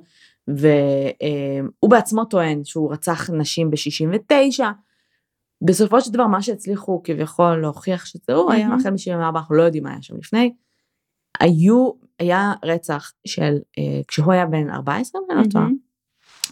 [0.49, 4.65] והוא בעצמו טוען שהוא רצח נשים ב-69.
[5.63, 9.85] בסופו של דבר מה שהצליחו כביכול להוכיח שזה הוא היה החל מ-74, אנחנו לא יודעים
[9.85, 10.55] מה היה שם לפני.
[11.41, 15.69] היו, היה רצח של, אה, כשהוא היה בן 14, אם אני לא טועה,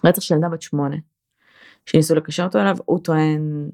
[0.04, 0.96] רצח של ילדה בת שמונה,
[1.86, 3.70] שניסו לקשר אותו אליו, הוא טוען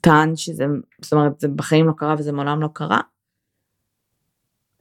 [0.00, 0.64] טען שזה,
[1.00, 3.00] זאת אומרת, זה בחיים לא קרה וזה מעולם לא קרה.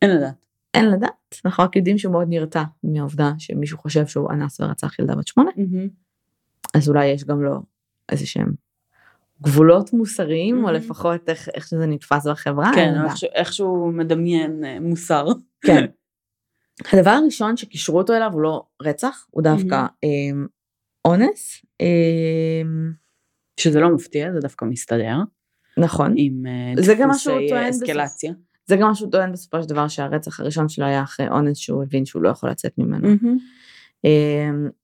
[0.02, 0.46] אין לדעת.
[0.74, 5.16] אין לדעת, אנחנו רק יודעים שהוא מאוד נרתע מהעובדה שמישהו חושב שהוא אנס ורצח ילדה
[5.16, 5.90] בת שמונה, mm-hmm.
[6.74, 7.62] אז אולי יש גם לו
[8.12, 8.54] איזה שהם
[9.42, 10.68] גבולות מוסריים, mm-hmm.
[10.68, 12.72] או לפחות איך, איך שזה נתפס בחברה.
[12.76, 15.26] כן, איכשהו, איכשהו מדמיין אה, מוסר.
[15.62, 15.86] כן.
[16.94, 20.04] הדבר הראשון שקישרו אותו אליו הוא לא רצח, הוא דווקא mm-hmm.
[20.04, 20.46] אה,
[21.06, 21.66] אונס.
[21.82, 22.62] אה,
[23.58, 25.18] שזה לא מפתיע, זה דווקא מסתדר.
[25.78, 26.14] נכון.
[26.18, 26.44] עם
[27.00, 28.32] גם משהו טוען אסקלציה.
[28.32, 31.84] בסוף, זה גם משהו טוען בסופו של דבר שהרצח הראשון שלו היה אחרי אונס שהוא
[31.84, 33.08] הבין שהוא לא יכול לצאת ממנו.
[33.08, 34.10] Mm-hmm.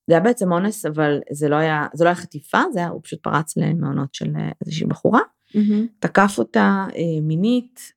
[0.07, 3.01] זה היה בעצם אונס אבל זה לא היה זה לא היה חטיפה זה היה הוא
[3.03, 5.87] פשוט פרץ למעונות של אה, איזושהי בחורה mm-hmm.
[5.99, 7.93] תקף אותה אה, מינית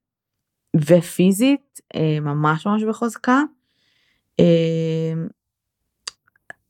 [0.77, 3.43] ופיזית אה, ממש ממש בחוזקה.
[4.41, 5.13] אה,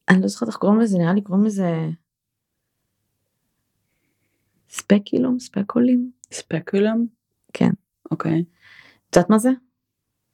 [0.08, 1.88] אני לא זוכרת איך קוראים לזה נראה לי קוראים לזה
[4.68, 5.38] ספקילום?
[5.38, 6.10] ספקולים?
[6.32, 7.06] ספקולום?
[7.52, 7.70] כן.
[8.10, 8.44] אוקיי.
[9.10, 9.50] את יודעת מה זה?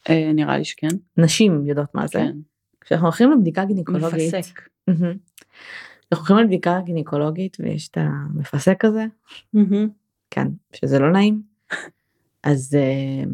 [0.08, 0.88] אה, נראה לי שכן.
[1.16, 2.18] נשים יודעות מה זה.
[2.18, 2.36] כן.
[2.80, 4.34] כשאנחנו הולכים לבדיקה גינקולוגית.
[4.34, 4.60] מפסק.
[6.12, 9.04] אנחנו הולכים לבדיקה גינקולוגית ויש את המפסק הזה.
[10.30, 11.42] כן, שזה לא נעים.
[12.42, 13.28] אז uh,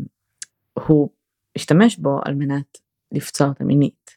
[0.74, 1.08] הוא
[1.56, 2.78] השתמש בו על מנת
[3.12, 4.16] לפצוע אותה מינית.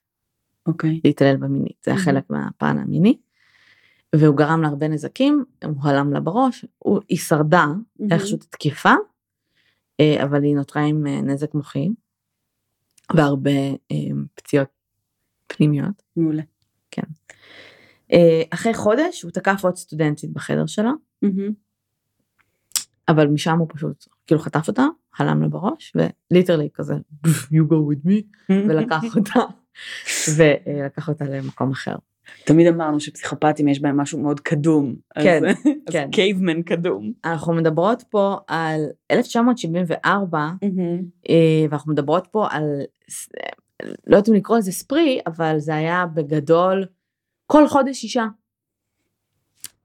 [0.65, 1.01] אוקיי.
[1.03, 3.17] להתעלל במינית, זה היה חלק מהפן המיני.
[4.15, 8.05] והוא גרם לה הרבה נזקים, הוא הלם לה בראש, הוא, היא שרדה mm-hmm.
[8.11, 8.93] איכשהו את התקיפה,
[9.99, 11.89] אה, אבל היא נותרה עם אה, נזק מוחי
[13.15, 13.51] והרבה
[13.91, 13.97] אה,
[14.35, 14.67] פציעות
[15.47, 16.03] פנימיות.
[16.15, 16.43] מעולה.
[16.91, 17.01] כן.
[18.49, 20.91] אחרי חודש הוא תקף עוד סטודנטית בחדר שלה,
[21.25, 21.51] mm-hmm.
[23.07, 24.85] אבל משם הוא פשוט כאילו חטף אותה,
[25.17, 26.95] הלם לה בראש, וליטרלי כזה,
[27.27, 29.39] you go with me, ולקח אותה,
[30.37, 31.95] ולקח אותה למקום אחר.
[32.45, 34.95] תמיד אמרנו שפסיכופטים יש בהם משהו מאוד קדום.
[35.23, 35.55] כן, אז,
[35.91, 36.03] כן.
[36.05, 37.11] אז קייבמן קדום.
[37.25, 41.31] אנחנו מדברות פה על 1974, mm-hmm.
[41.69, 42.63] ואנחנו מדברות פה על,
[44.07, 46.85] לא יודעת אם לקרוא לזה ספרי, אבל זה היה בגדול
[47.47, 48.27] כל חודש אישה.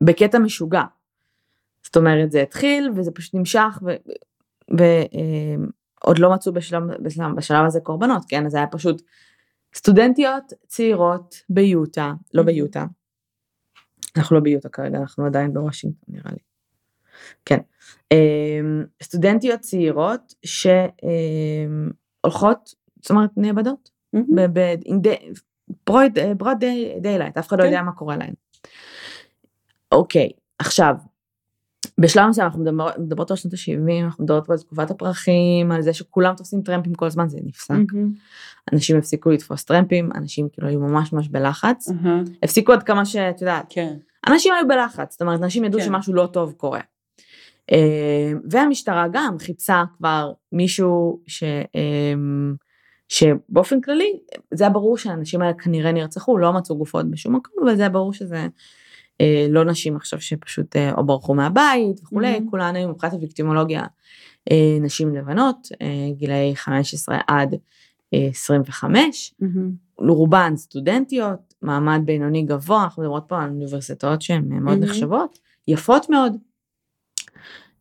[0.00, 0.82] בקטע משוגע.
[1.82, 3.78] זאת אומרת, זה התחיל וזה פשוט נמשך,
[4.70, 8.46] ועוד אה, לא מצאו בשלב, בשלב, בשלב הזה קורבנות, כן?
[8.46, 9.02] אז זה היה פשוט
[9.76, 12.84] סטודנטיות צעירות ביוטה, לא ביוטה,
[14.16, 16.38] אנחנו לא ביוטה כרגע, אנחנו עדיין בוושינגטון נראה לי.
[17.44, 17.58] כן.
[18.12, 20.34] אמ, סטודנטיות צעירות
[22.24, 23.90] שהולכות, זאת אומרת, נאבדות.
[25.86, 26.64] broad
[27.00, 27.68] daylight, אף אחד לא כן.
[27.68, 28.34] יודע מה קורה להן.
[29.92, 30.94] אוקיי, עכשיו,
[32.00, 32.64] בשלב מסוים אנחנו
[32.98, 37.06] מדברות על שנות ה-70, אנחנו מדברות על תקופת הפרחים, על זה שכולם תופסים טרמפים כל
[37.06, 37.74] הזמן, זה נפסק.
[38.72, 41.88] אנשים הפסיקו לתפוס טרמפים, אנשים כאילו היו ממש ממש בלחץ.
[42.42, 43.66] הפסיקו עד כמה שאת יודעת.
[43.68, 43.94] כן.
[44.28, 45.86] אנשים היו בלחץ, זאת אומרת, אנשים ידעו כן.
[45.86, 46.80] שמשהו לא טוב קורה.
[47.72, 51.42] אה, והמשטרה גם חיפשה כבר מישהו ש...
[51.76, 52.14] אה,
[53.08, 54.18] שבאופן כללי
[54.54, 57.88] זה היה ברור שהאנשים האלה כנראה נרצחו, לא מצאו גופות בשום מקום, אבל זה היה
[57.88, 58.46] ברור שזה
[59.48, 62.50] לא נשים עכשיו שפשוט אה, או ברחו מהבית וכולי, mm-hmm.
[62.50, 63.82] כולן היו מבחינת הוויקטימולוגיה
[64.50, 67.54] אה, נשים לבנות, אה, גילאי 15 עד
[68.14, 69.46] אה, 25, mm-hmm.
[69.98, 74.86] רובן סטודנטיות, מעמד בינוני גבוה, אנחנו מדברות פה על אוניברסיטאות שהן אה, מאוד mm-hmm.
[74.86, 76.36] נחשבות, יפות מאוד.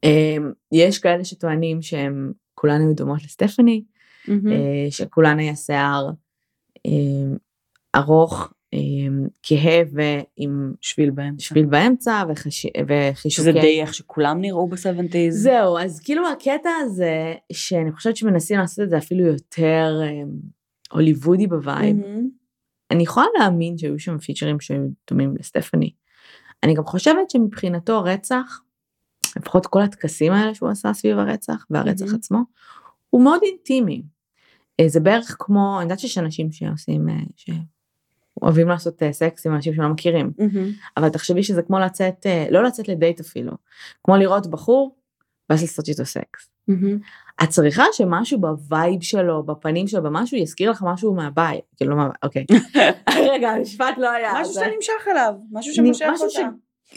[0.03, 0.37] אה,
[0.71, 3.83] יש כאלה שטוענים שהן כולן היו דומות לסטפני,
[4.25, 4.51] mm-hmm.
[4.51, 6.09] אה, שכולן היה שיער
[6.85, 7.35] אה,
[7.95, 8.53] ארוך
[9.43, 12.65] כהה ועם שביל באמצע, שביל באמצע וחש...
[12.87, 13.29] וחישוקי.
[13.29, 15.43] שזה די איך שכולם נראו ב seventies.
[15.43, 20.29] זהו, אז כאילו הקטע הזה, שאני חושבת שמנסים לעשות את זה אפילו יותר אמ,
[20.91, 22.91] הוליוודי ב vibe, mm-hmm.
[22.91, 25.91] אני יכולה להאמין שהיו שם features שהיו דומים לסטפני.
[26.63, 28.61] אני גם חושבת שמבחינתו רצח,
[29.37, 32.15] לפחות כל הטקסים האלה שהוא עשה סביב הרצח, והרצח mm-hmm.
[32.15, 32.39] עצמו,
[33.09, 34.03] הוא מאוד אינטימי.
[34.79, 37.49] אה, זה בערך כמו, אני יודעת שיש אנשים שעושים, אה, ש...
[38.41, 40.31] אוהבים לעשות אה, סקס עם אנשים שלא מכירים.
[40.39, 40.89] Mm-hmm.
[40.97, 43.51] אבל תחשבי שזה כמו לצאת, אה, לא לצאת לדייט אפילו,
[44.03, 44.95] כמו לראות בחור,
[45.49, 46.49] ואז לעשות איתו סקס.
[46.69, 47.43] Mm-hmm.
[47.43, 51.63] את צריכה שמשהו ב vibe שלו, בפנים שלו, במשהו, יזכיר לך משהו מהבית.
[51.77, 52.45] כאילו, מה, אוקיי.
[53.31, 54.33] רגע, המשפט לא היה.
[54.41, 56.49] משהו שאתה נמשך אליו, משהו שמושך אותה.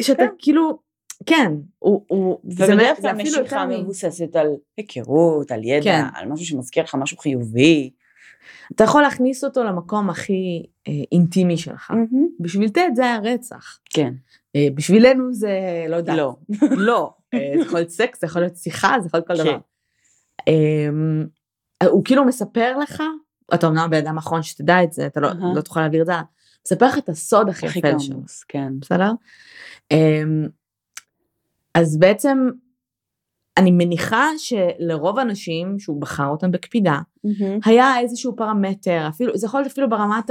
[0.03, 0.35] שאתה כן.
[0.39, 0.79] כאילו,
[1.27, 6.05] כן, הוא, הוא, ובדרך כלל משיכה מבוססת על היכרות, על ידע, כן.
[6.15, 7.91] על משהו שמזכיר לך משהו חיובי.
[8.75, 11.91] אתה יכול להכניס אותו למקום הכי אה, אינטימי שלך.
[11.91, 12.27] Mm-hmm.
[12.41, 13.79] בשביל טד זה היה רצח.
[13.91, 14.15] כן.
[14.57, 15.51] אה, בשבילנו זה,
[15.89, 16.17] לא יודע.
[16.17, 16.37] לא.
[16.71, 17.15] לא.
[17.35, 19.43] אה, זה יכול להיות סקס, זה יכול להיות שיחה, זה יכול להיות כל כן.
[19.43, 19.59] דבר.
[20.49, 23.03] אה, הוא כאילו מספר לך,
[23.55, 25.55] אתה אומנם בן אדם אחרון שתדע את זה, אתה לא, uh-huh.
[25.55, 26.13] לא תוכל להעביר את זה,
[26.67, 28.21] מספר לך את הסוד הכי יפה שלו.
[28.49, 28.73] כן.
[28.81, 29.13] בסדר?
[29.93, 30.23] אה,
[31.75, 32.49] אז בעצם
[33.59, 37.61] אני מניחה שלרוב האנשים שהוא בחר אותם בקפידה, mm-hmm.
[37.65, 40.31] היה איזשהו פרמטר, אפילו, זה יכול להיות אפילו ברמת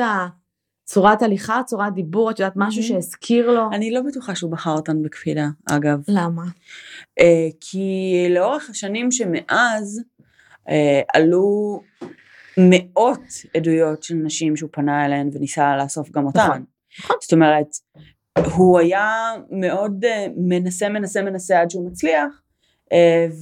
[0.87, 2.83] צורת הליכה, צורת דיבור, את יודעת, משהו.
[2.83, 3.69] שהזכיר לו.
[3.73, 5.99] אני לא בטוחה שהוא בחר אותם בקפידה, אגב.
[6.07, 6.43] למה?
[7.19, 7.23] Uh,
[7.61, 10.01] כי לאורך השנים שמאז
[10.69, 10.71] uh,
[11.13, 11.81] עלו
[12.57, 13.23] מאות
[13.57, 16.39] עדויות של נשים שהוא פנה אליהן וניסה לאסוף גם אותן.
[16.39, 16.63] נכון.
[16.99, 17.15] נכון.
[17.21, 17.67] זאת אומרת,
[18.55, 22.41] הוא היה מאוד uh, מנסה, מנסה, מנסה עד שהוא מצליח,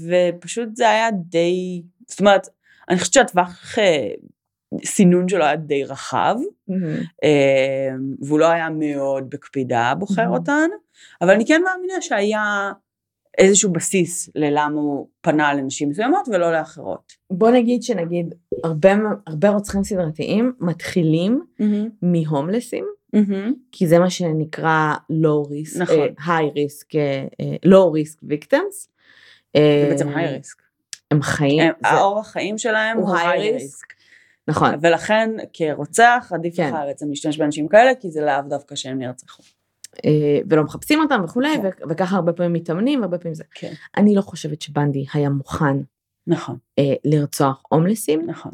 [0.07, 2.47] ופשוט זה היה די, זאת אומרת,
[2.89, 4.07] אני חושבת שהטווח אה,
[4.85, 6.35] סינון שלו היה די רחב,
[6.69, 7.25] mm-hmm.
[8.21, 10.37] והוא לא היה מאוד בקפידה בוחר mm-hmm.
[10.37, 10.69] אותן,
[11.21, 12.71] אבל אני כן מאמינה שהיה
[13.37, 17.13] איזשהו בסיס ללמה הוא פנה לנשים מסוימות ולא לאחרות.
[17.31, 18.89] בוא נגיד שנגיד הרבה,
[19.27, 21.89] הרבה רוצחים סדרתיים מתחילים mm-hmm.
[22.01, 23.51] מהומלסים, mm-hmm.
[23.71, 26.07] כי זה מה שנקרא low risk, נכון.
[26.17, 28.94] uh, high risk, uh, low risk victims,
[29.57, 30.61] זה בעצם היי ריסק.
[31.11, 31.73] הם חיים.
[31.83, 33.93] האורח חיים שלהם הוא היי ריסק.
[34.47, 34.71] נכון.
[34.81, 36.73] ולכן כרוצח עדיף כן.
[36.73, 39.43] לך בעצם להשתמש באנשים כאלה כי זה לאו דווקא שהם נרצחו.
[40.05, 41.69] אה, ולא מחפשים אותם וכולי כן.
[41.89, 43.43] וככה הרבה פעמים מתאמנים והרבה פעמים זה.
[43.55, 43.73] כן.
[43.97, 45.77] אני לא חושבת שבנדי היה מוכן.
[46.27, 46.57] נכון.
[46.79, 48.29] אה, לרצוח הומלסים.
[48.29, 48.51] נכון.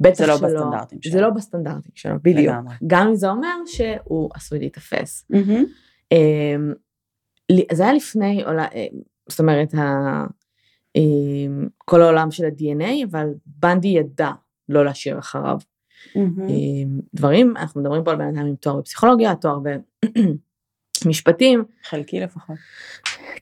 [0.00, 1.12] בטח זה לא שלא, בסטנדרטים שלו.
[1.12, 2.54] זה לא בסטנדרטים שלו, בדיוק.
[2.54, 2.74] לגמרי.
[2.86, 5.26] גם אם זה אומר שהוא עשוי להיתפס.
[5.32, 6.14] Mm-hmm.
[7.72, 8.44] זה היה לפני,
[9.28, 9.80] זאת אומרת, אמ,
[11.78, 14.30] כל העולם של ה-DNA, אבל בנדי ידע
[14.68, 15.58] לא להשאיר אחריו
[16.08, 16.18] mm-hmm.
[17.14, 19.58] דברים, אנחנו מדברים פה על בן אדם עם תואר בפסיכולוגיה, תואר
[21.04, 21.64] במשפטים.
[21.84, 22.56] חלקי לפחות.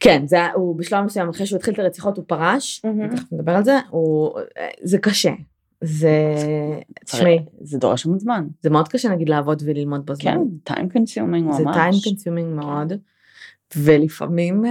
[0.01, 3.17] כן, זה, הוא בשלב מסוים, אחרי שהוא התחיל את הרציחות הוא פרש, mm-hmm.
[3.17, 4.41] תכף נדבר על זה, הוא,
[4.83, 5.33] זה קשה.
[5.85, 6.15] זה,
[7.05, 8.47] תשמעי, זה דורש המון זמן.
[8.63, 10.39] זה מאוד קשה נגיד לעבוד וללמוד בו זמן.
[10.65, 11.57] כן, time consuming ממש.
[11.57, 12.93] זה time consuming מאוד,
[13.77, 14.71] ולפעמים אה,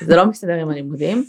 [0.00, 1.24] זה לא מסתדר עם הלימודים.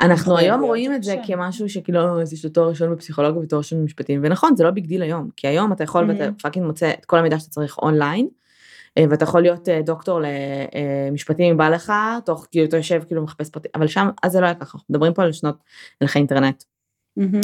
[0.00, 4.20] אנחנו היום רואים את זה כמשהו שכאילו יש לו תואר ראשון בפסיכולוגיה ותואר ראשון במשפטים
[4.24, 7.18] ונכון זה לא big deal היום כי היום אתה יכול ואתה fucking מוצא את כל
[7.18, 8.28] המידע שאתה צריך אונליין.
[8.98, 10.20] אה, ואתה יכול להיות אה, דוקטור
[11.10, 11.92] למשפטים אם בא לך
[12.24, 15.14] תוך כאילו אתה יושב כאילו מחפש פרטים אבל שם אז זה לא היה ככה מדברים
[15.14, 15.56] פה על שנות
[16.00, 16.62] הלכי אינטרנט.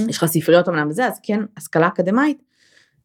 [0.09, 2.43] יש לך ספריות אמנם וזה אז כן השכלה אקדמאית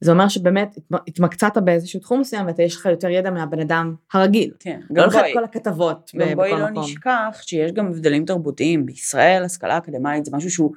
[0.02, 4.52] זה אומר שבאמת התמקצעת באיזשהו תחום מסוים ויש לך יותר ידע מהבן אדם הרגיל.
[4.60, 4.80] כן.
[4.90, 8.86] לא לך את כל הכתבות גם בואי לא נשכח שיש גם הבדלים תרבותיים.
[8.86, 10.72] בישראל השכלה אקדמית זה משהו שהוא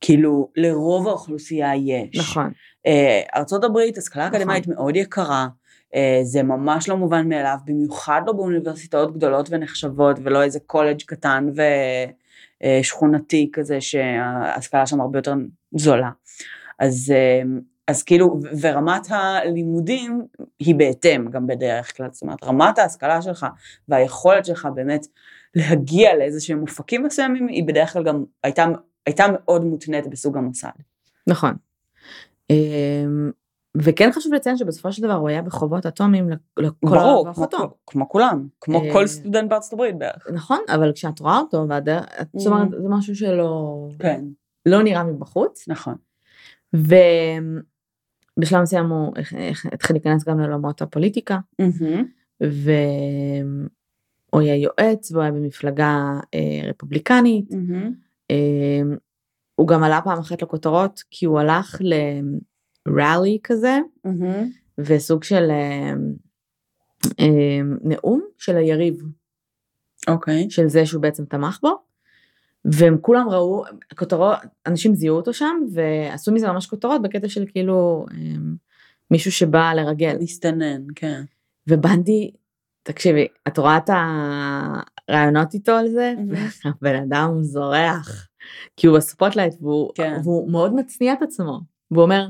[0.00, 2.18] כאילו לרוב האוכלוסייה יש.
[2.18, 2.52] נכון.
[2.86, 2.90] Uh,
[3.36, 4.40] ארצות הברית השכלה נכון.
[4.40, 5.48] אקדמית מאוד יקרה.
[5.92, 11.48] Uh, זה ממש לא מובן מאליו, במיוחד לא באוניברסיטאות גדולות ונחשבות ולא איזה קולג' קטן
[12.62, 15.34] ושכונתי אה, כזה שההשכלה שם הרבה יותר
[15.76, 16.10] זולה.
[16.78, 17.48] אז uh,
[17.88, 20.26] אז כאילו, ורמת הלימודים
[20.58, 23.46] היא בהתאם גם בדרך כלל, זאת אומרת, רמת ההשכלה שלך
[23.88, 25.06] והיכולת שלך באמת
[25.54, 28.66] להגיע לאיזה שהם מופקים מסוימים, היא בדרך כלל גם הייתה,
[29.06, 30.68] הייתה מאוד מותנית בסוג המוסד.
[31.26, 31.54] נכון.
[32.50, 33.30] אמ,
[33.76, 38.08] וכן חשוב לציין שבסופו של דבר הוא היה בחובות אטומיים לכל ברור, כמו, כמו, כמו
[38.08, 40.26] כולם, כמו אה, כל סטודנט בארצות הברית בערך.
[40.32, 41.66] נכון, אבל כשאת רואה אותו,
[42.36, 42.82] זאת אומרת, mm.
[42.82, 44.24] זה משהו שלא כן.
[44.66, 45.68] לא נראה מבחוץ.
[45.68, 45.94] נכון.
[48.38, 49.12] בשלב מסוים הוא
[49.72, 51.38] התחיל להיכנס גם לעולמות הפוליטיקה,
[52.40, 57.52] והוא היה יועץ והוא היה במפלגה אה, רפובליקנית.
[58.30, 58.82] אה,
[59.54, 61.80] הוא גם עלה פעם אחת לכותרות כי הוא הלך
[62.86, 63.78] לראלי כזה,
[64.78, 65.92] וסוג של אה,
[67.84, 69.02] נאום של היריב.
[70.08, 70.50] אוקיי.
[70.50, 71.85] של זה שהוא בעצם תמך בו.
[72.72, 73.64] והם כולם ראו,
[73.98, 78.54] כותרות, אנשים זיהו אותו שם ועשו מזה ממש כותרות בקטע של כאילו אמ,
[79.10, 80.16] מישהו שבא לרגל.
[80.18, 81.22] להסתנן, כן.
[81.68, 82.30] ובנדי,
[82.82, 83.90] תקשיבי, את רואה את
[85.08, 86.14] הרעיונות איתו על זה?
[86.64, 88.28] הבן אדם זורח,
[88.76, 90.20] כי הוא ב spotlight והוא, כן.
[90.24, 92.28] והוא מאוד מצניע את עצמו, והוא אומר,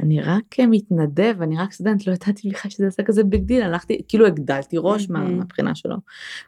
[0.00, 4.02] אני רק מתנדב, אני רק סטודנט, לא ידעתי בכלל שזה עושה כזה big deal, הלכתי,
[4.08, 5.96] כאילו הגדלתי ראש מהבחינה שלו,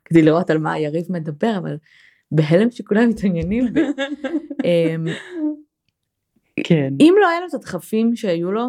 [0.04, 1.76] כדי לראות על מה היריב מדבר, אבל
[2.34, 3.80] בהלם שכולם מתעניינים בי.
[4.64, 5.06] אמ,
[6.64, 6.94] כן.
[7.00, 8.68] אם לא היה לו את הדחפים שהיו לו,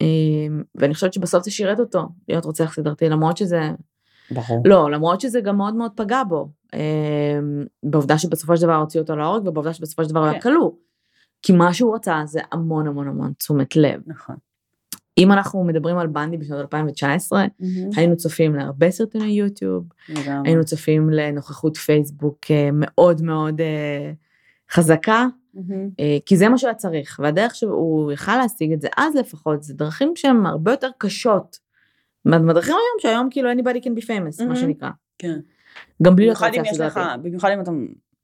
[0.00, 3.60] אמ, ואני חושבת שבסוף זה שירת אותו, להיות רוצח סדרתי, למרות שזה...
[4.30, 4.62] ברור.
[4.64, 6.48] לא, למרות שזה גם מאוד מאוד פגע בו.
[6.74, 10.50] אמ, בעובדה שבסופו של דבר הוציאו אותו להורג, ובעובדה שבסופו של דבר הוא היה כן.
[10.50, 10.70] כלוא.
[11.42, 14.00] כי מה שהוא רצה זה המון המון המון תשומת לב.
[14.06, 14.36] נכון.
[15.18, 17.64] אם אנחנו מדברים על בנדי בשנת 2019, mm-hmm.
[17.96, 20.48] היינו צופים להרבה סרטוני יוטיוב, לגמרי.
[20.48, 26.02] היינו צופים לנוכחות פייסבוק אה, מאוד מאוד uh, חזקה, mm-hmm.
[26.26, 30.12] כי זה מה שהיה צריך, והדרך שהוא יכל להשיג את זה אז לפחות, זה דרכים
[30.16, 31.58] שהן הרבה יותר קשות.
[32.24, 34.44] מדרכים היום שהיום כאילו anybody can be famous, mm-hmm.
[34.44, 34.90] מה שנקרא.
[35.18, 35.38] כן.
[36.02, 37.70] גם בלי להיות רוצה במיוחד אם אתה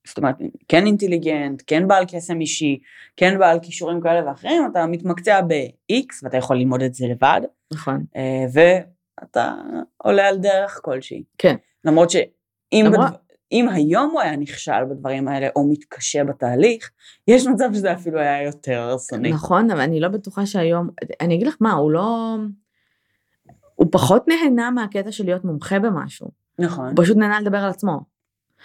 [0.08, 0.36] זאת אומרת,
[0.68, 2.78] כן אינטליגנט, כן בעל קסם אישי,
[3.16, 7.40] כן בעל כישורים כאלה ואחרים, אתה מתמקצע ב-X ואתה יכול ללמוד את זה לבד.
[7.72, 8.04] נכון.
[8.16, 9.54] אה, ואתה
[9.96, 11.22] עולה על דרך כלשהי.
[11.38, 11.56] כן.
[11.84, 13.06] למרות שאם למרות...
[13.06, 13.16] בדבר,
[13.52, 16.90] אם היום הוא היה נכשל בדברים האלה או מתקשה בתהליך,
[17.28, 19.30] יש מצב שזה אפילו היה יותר הרסני.
[19.30, 20.88] נכון, אבל אני לא בטוחה שהיום,
[21.20, 22.36] אני אגיד לך מה, הוא לא...
[23.74, 26.28] הוא פחות נהנה מהקטע של להיות מומחה במשהו.
[26.58, 26.86] נכון.
[26.86, 28.00] הוא פשוט נהנה לדבר על עצמו.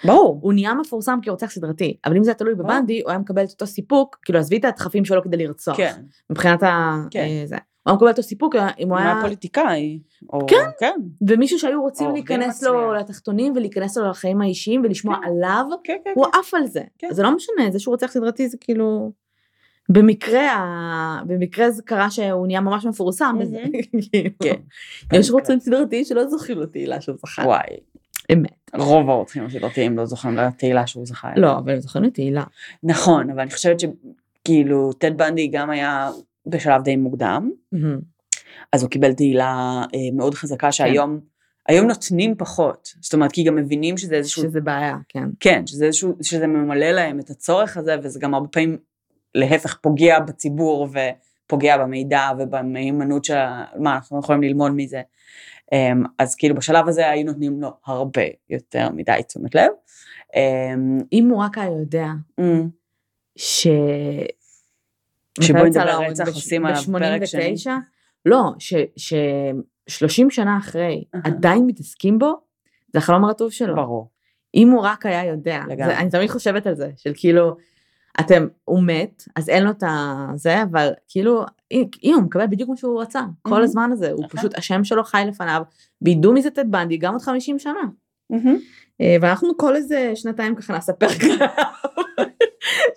[0.06, 0.40] ברור.
[0.42, 3.50] הוא נהיה מפורסם כרוצח סדרתי, אבל אם זה היה תלוי בבנדי, הוא היה מקבל את
[3.50, 5.78] אותו סיפוק, כאילו עזבי את הדחפים שלו כדי לרצוח.
[5.78, 5.94] כן.
[6.30, 6.96] מבחינת ה...
[7.12, 7.20] כן.
[7.20, 7.56] אה, זה.
[7.56, 9.20] הוא היה מקבל את אותו סיפוק אם הוא היה...
[9.22, 10.00] פוליטיקאי.
[10.34, 10.48] או...
[10.48, 10.70] כן.
[10.80, 10.96] כן.
[11.28, 15.28] ומישהו שהיו רוצים להיכנס לו לתחתונים ולהיכנס לו לחיים האישיים ולשמוע כן.
[15.28, 16.82] עליו, כן, כן, הוא עף על זה.
[16.98, 17.08] כן.
[17.12, 19.12] זה לא משנה, זה שהוא רוצח סדרתי זה כאילו...
[19.90, 23.64] במקרה, במקרה זה קרה שהוא נהיה ממש מפורסם בזה.
[24.12, 24.30] כאילו.
[24.44, 24.56] כן.
[25.14, 27.42] יש רוצים סדרתי שלא זוכרים לו תהילה שהוא זכה.
[27.42, 27.78] וואי.
[28.32, 28.72] אמת.
[28.74, 31.32] רוב הרוצחים הסדרתיים לא זוכרים לתהילה שהוא זכה.
[31.36, 32.44] לא, אבל הם זוכרים לתהילה.
[32.84, 36.10] נכון, אבל אני חושבת שכאילו טד בנדי גם היה
[36.46, 37.52] בשלב די מוקדם,
[38.72, 40.72] אז הוא קיבל תהילה אה, מאוד חזקה כן.
[40.72, 41.20] שהיום,
[41.68, 44.44] היום נותנים פחות, זאת אומרת כי גם מבינים שזה איזשהו...
[44.44, 45.30] שזה בעיה, כן.
[45.40, 48.78] כן, שזה איזשהו, שזה ממלא להם את הצורך הזה, וזה גם הרבה פעמים
[49.36, 50.88] להפך פוגע בציבור
[51.46, 53.36] ופוגע במידע ובמהימנות של
[53.80, 55.02] מה אנחנו יכולים ללמוד מזה.
[55.74, 59.72] אמ, אז כאילו בשלב הזה היו נותנים לו הרבה יותר מדי תשומת לב.
[60.36, 62.08] אמ, אם הוא רק היה יודע
[62.42, 62.44] mm.
[63.36, 63.68] ש...
[65.42, 67.56] שבואי נדבר רצח עושים על הפרק שני.
[68.26, 72.34] לא, ש-30 שנה אחרי עדיין מתעסקים בו,
[72.94, 73.76] זה החלום הרטוב שלו.
[73.76, 74.10] ברור.
[74.56, 77.56] אם הוא רק היה יודע, זה, אני תמיד חושבת על זה, של כאילו,
[78.20, 81.46] אתם, הוא מת, אז אין לו את הזה, אבל כאילו,
[82.04, 84.40] אם הוא מקבל בדיוק מה שהוא רצה, כל הזמן הזה, הוא נכון.
[84.40, 85.62] פשוט, השם שלו חי לפניו,
[86.02, 87.82] וידעו מי זה טד בנדי גם עוד 50 שנה.
[89.02, 91.22] אה, ואנחנו כל איזה שנתיים ככה נעשה פרק,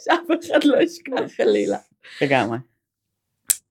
[0.04, 1.78] שאף אחד לא ישכח חלילה.
[2.22, 2.58] לגמרי.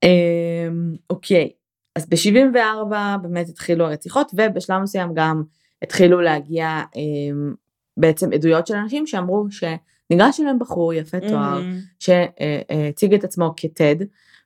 [0.03, 1.49] אמ, אוקיי,
[1.95, 5.43] אז ב-74 באמת התחילו הרציחות, ובשלב מסוים גם
[5.81, 7.53] התחילו להגיע אמ,
[7.97, 9.63] בעצם עדויות של אנשים שאמרו ש...
[10.10, 11.99] ניגש אליהם בחור יפה תואר, mm-hmm.
[11.99, 13.95] שהציג את עצמו כטד,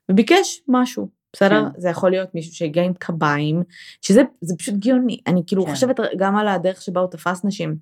[0.10, 1.20] וביקש משהו.
[1.34, 1.70] בסדר?
[1.74, 1.82] כן.
[1.82, 3.64] זה יכול להיות מישהו שהגיע עם קביים,
[4.02, 4.22] שזה
[4.58, 5.20] פשוט גאוני.
[5.28, 5.72] אני כאילו כן.
[5.72, 7.76] חושבת גם על הדרך שבה הוא תפס נשים.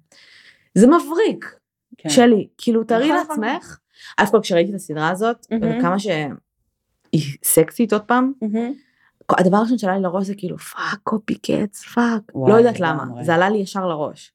[0.75, 1.55] זה מבריק,
[1.97, 2.09] כן.
[2.09, 3.43] שלי, כאילו תארי נכון, נכון.
[3.43, 3.77] לעצמך,
[4.15, 5.79] אף כל כשראיתי את הסדרה הזאת, mm-hmm.
[5.79, 9.33] וכמה שהיא סקסית עוד פעם, mm-hmm.
[9.37, 13.49] הדבר הראשון שעלה לי לראש זה כאילו fuck copycat fuck, לא יודעת למה, זה עלה
[13.49, 14.33] לי ישר לראש.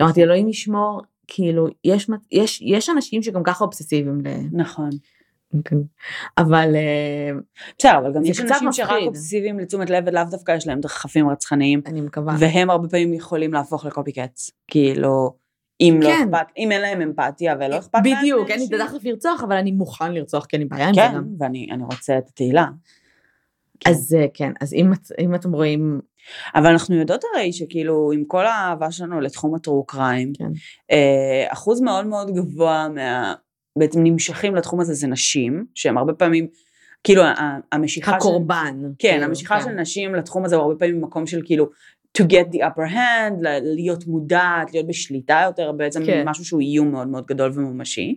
[0.00, 4.22] אמרתי אלוהים ישמור, כאילו יש, יש, יש אנשים שגם ככה אובססיביים.
[4.52, 4.90] נכון.
[5.64, 5.76] כן.
[6.38, 7.30] אבל אה,
[7.78, 11.80] בסדר אבל גם יש אנשים שרק אובססיביים לתשומת לב ולאו דווקא יש להם דחפים רצחניים.
[11.86, 12.36] אני מקווה.
[12.38, 14.50] והם הרבה פעמים יכולים להפוך לקופי קץ.
[14.68, 15.34] כאילו
[15.80, 16.34] אם לא כן.
[16.34, 18.18] אכפת, אם אין להם אמפתיה ולא אכפת להם.
[18.18, 21.00] בדיוק, אין לי את הדחף לרצוח, אבל אני מוכן לרצוח, כי אני בעיה עם זה
[21.14, 21.24] גם.
[21.38, 22.66] כן, ואני רוצה את התהילה.
[23.86, 26.00] אז אה, כן, אז אם, אם אתם רואים...
[26.54, 30.44] אבל אנחנו יודעות הרי שכאילו עם כל האהבה שלנו לתחום הטרו קריים, כן.
[30.90, 33.34] אה, אחוז מאוד מאוד גבוה מה...
[33.78, 36.46] בעצם נמשכים לתחום הזה זה נשים, שהם הרבה פעמים,
[37.04, 37.22] כאילו
[37.72, 38.74] המשיכה הקורבן.
[38.80, 38.86] של...
[38.98, 39.64] כן, כאילו, המשיכה כן.
[39.64, 41.68] של נשים לתחום הזה הוא הרבה פעמים מקום של כאילו
[42.18, 46.22] to get the upper hand, להיות מודעת, להיות בשליטה יותר, בעצם כן.
[46.28, 48.16] משהו שהוא איום מאוד מאוד גדול וממשי.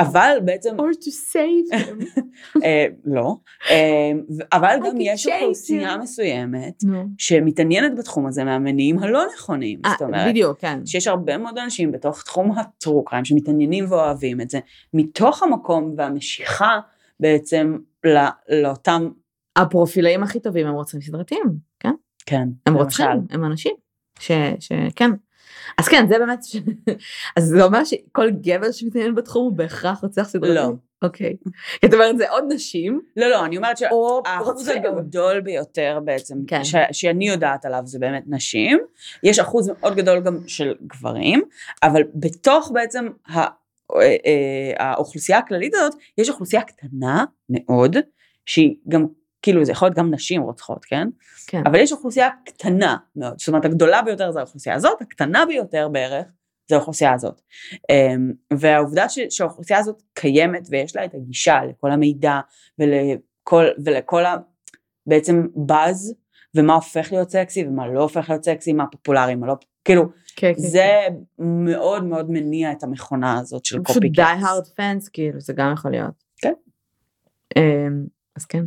[0.00, 0.76] אבל בעצם...
[0.78, 2.20] or to save them.
[2.64, 3.36] אה, לא.
[3.70, 4.20] אמ,
[4.52, 6.82] אבל גם יש אוכלוסייה מסוימת
[7.18, 9.80] שמתעניינת בתחום הזה מהמניעים הלא נכונים.
[9.84, 10.86] אה, זאת אומרת, בדיוק, כן.
[10.86, 14.58] שיש הרבה מאוד אנשים בתוך תחום הטרו קריים שמתעניינים ואוהבים את זה,
[14.94, 16.80] מתוך המקום והמשיכה
[17.20, 17.76] בעצם
[18.48, 19.08] לאותם...
[19.56, 21.92] הפרופילאים הכי טובים הם רוצים סדרתיים, כן?
[22.26, 23.74] כן, הם רוצחים, הם אנשים,
[24.18, 25.10] שכן.
[25.78, 26.56] אז כן, זה באמת, ש...
[27.36, 30.54] אז זה אומר שכל גבר שמתעניין בתחום הוא בהכרח רוצח סדרתי?
[30.54, 30.72] לא.
[31.02, 31.36] אוקיי.
[31.84, 33.00] את אומרת זה עוד נשים?
[33.16, 36.64] לא, לא, אני אומרת שהאחוז הגדול ביותר בעצם, כן.
[36.64, 36.74] ש...
[36.92, 38.78] שאני יודעת עליו זה באמת נשים,
[39.22, 41.42] יש אחוז מאוד גדול גם של גברים,
[41.82, 43.38] אבל בתוך בעצם ה...
[43.38, 43.46] אה,
[44.00, 47.96] אה, האוכלוסייה הכללית הזאת, יש אוכלוסייה קטנה מאוד,
[48.46, 49.06] שהיא גם
[49.42, 51.08] כאילו זה יכול להיות גם נשים רוצחות, כן?
[51.46, 51.62] כן.
[51.66, 56.26] אבל יש אוכלוסייה קטנה מאוד, זאת אומרת הגדולה ביותר זה האוכלוסייה הזאת, הקטנה ביותר בערך
[56.68, 57.40] זה האוכלוסייה הזאת.
[57.90, 62.40] אמ, והעובדה ש, שהאוכלוסייה הזאת קיימת ויש לה את הגישה לכל המידע
[62.78, 64.36] ולכל, ולכל ה...
[65.06, 66.14] בעצם באז
[66.54, 70.02] ומה הופך להיות סקסי ומה לא הופך להיות סקסי, מה פופולרי, מה לא, כאילו,
[70.36, 71.14] כן, כן, זה כן.
[71.74, 74.00] מאוד מאוד מניע את המכונה הזאת של קופי.
[74.00, 76.24] פשוט די הארד פאנס, כאילו, זה גם יכול להיות.
[76.36, 76.52] כן.
[77.56, 78.06] אמ,
[78.36, 78.64] אז כן.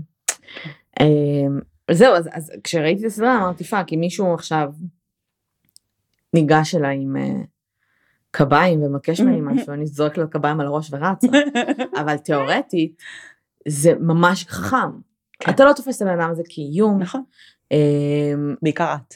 [0.99, 1.59] אמ,
[1.91, 4.69] זהו, אז, אז כשראיתי את הסדרה אמרתי fuck, אם מישהו עכשיו
[6.33, 7.45] ניגש אליי עם uh,
[8.31, 11.27] קביים ומבקש ממני משהו, אני זורקת לו קביים על הראש ורצה.
[12.01, 13.01] אבל תיאורטית,
[13.67, 14.91] זה ממש חכם.
[15.39, 15.51] כן.
[15.51, 17.01] אתה לא תופס את הבן אדם הזה כאיום.
[17.01, 17.23] נכון.
[17.71, 19.13] אמ, בעיקר את.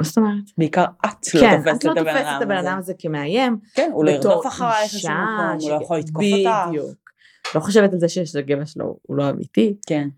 [0.00, 0.44] מה זאת אומרת?
[0.58, 2.02] בעיקר את לא כן, תופסת את הבן אדם הזה.
[2.02, 3.58] כן, את לא תופסת את הבן אדם הזה כמאיים.
[3.74, 6.68] כן, הוא לא ירדוף אחרייך איזשהו מקום, הוא לא יכול לתקוף אותך.
[6.68, 7.10] בדיוק.
[7.54, 9.76] לא חושבת על זה שיש לגבר שלו, הוא לא אמיתי.
[9.86, 10.08] כן.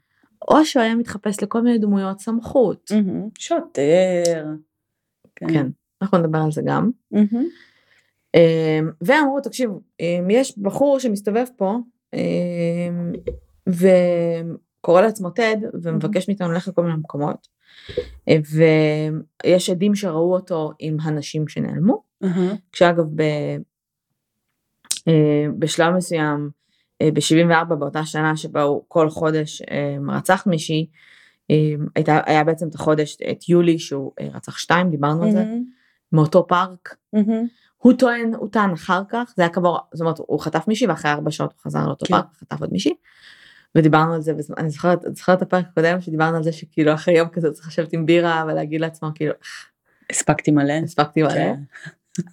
[0.49, 2.91] או שהוא היה מתחפש לכל מיני דמויות סמכות.
[3.39, 4.45] שוטר.
[5.37, 5.47] כן.
[5.53, 5.67] כן,
[6.03, 6.91] אנחנו נדבר על זה גם.
[8.35, 9.71] אמ, ואמרו, תקשיב,
[10.31, 11.79] יש בחור שמסתובב פה,
[12.15, 13.13] אמ,
[13.69, 17.49] וקורא לעצמו טד, ומבקש מאיתנו ללכת לכל מיני מקומות,
[19.47, 22.03] ויש עדים שראו אותו עם הנשים שנעלמו,
[22.73, 23.57] כשאגב אה,
[25.59, 26.51] בשלב מסוים,
[27.03, 30.87] ב-74 באותה שנה שבה הוא כל חודש אה, רצח מישהי,
[31.51, 31.57] אה,
[31.95, 35.27] הייתה, היה בעצם את החודש, את יולי שהוא רצח שתיים, דיברנו mm-hmm.
[35.27, 35.45] על זה,
[36.13, 36.97] מאותו פארק.
[37.17, 37.19] Mm-hmm.
[37.77, 41.11] הוא טוען, הוא טען אחר כך, זה היה כבור, זאת אומרת הוא חטף מישהי ואחרי
[41.11, 42.15] ארבע שעות הוא חזר לאותו כן.
[42.15, 42.95] פארק וחטף עוד מישהי.
[43.75, 47.29] ודיברנו על זה, ואני זוכרת, זוכרת את הפרק הקודם שדיברנו על זה שכאילו אחרי יום
[47.29, 49.35] כזה צריך לשבת עם בירה ולהגיד לעצמו כאילו
[50.11, 51.55] הספקתי מלא, הספקתי מלא, כן.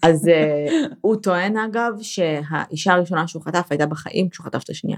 [0.03, 4.97] אז uh, הוא טוען אגב שהאישה הראשונה שהוא חטף הייתה בחיים כשהוא חטף את השנייה.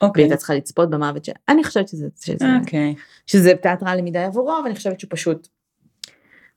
[0.00, 0.10] אוקיי.
[0.14, 1.34] והיא הייתה צריכה לצפות במוות שלה.
[1.48, 2.60] אני חושבת שזה, שזה, okay.
[2.60, 2.94] אוקיי.
[3.26, 5.48] שזה תיאטרלי מדי עבורו ואני חושבת שהוא פשוט.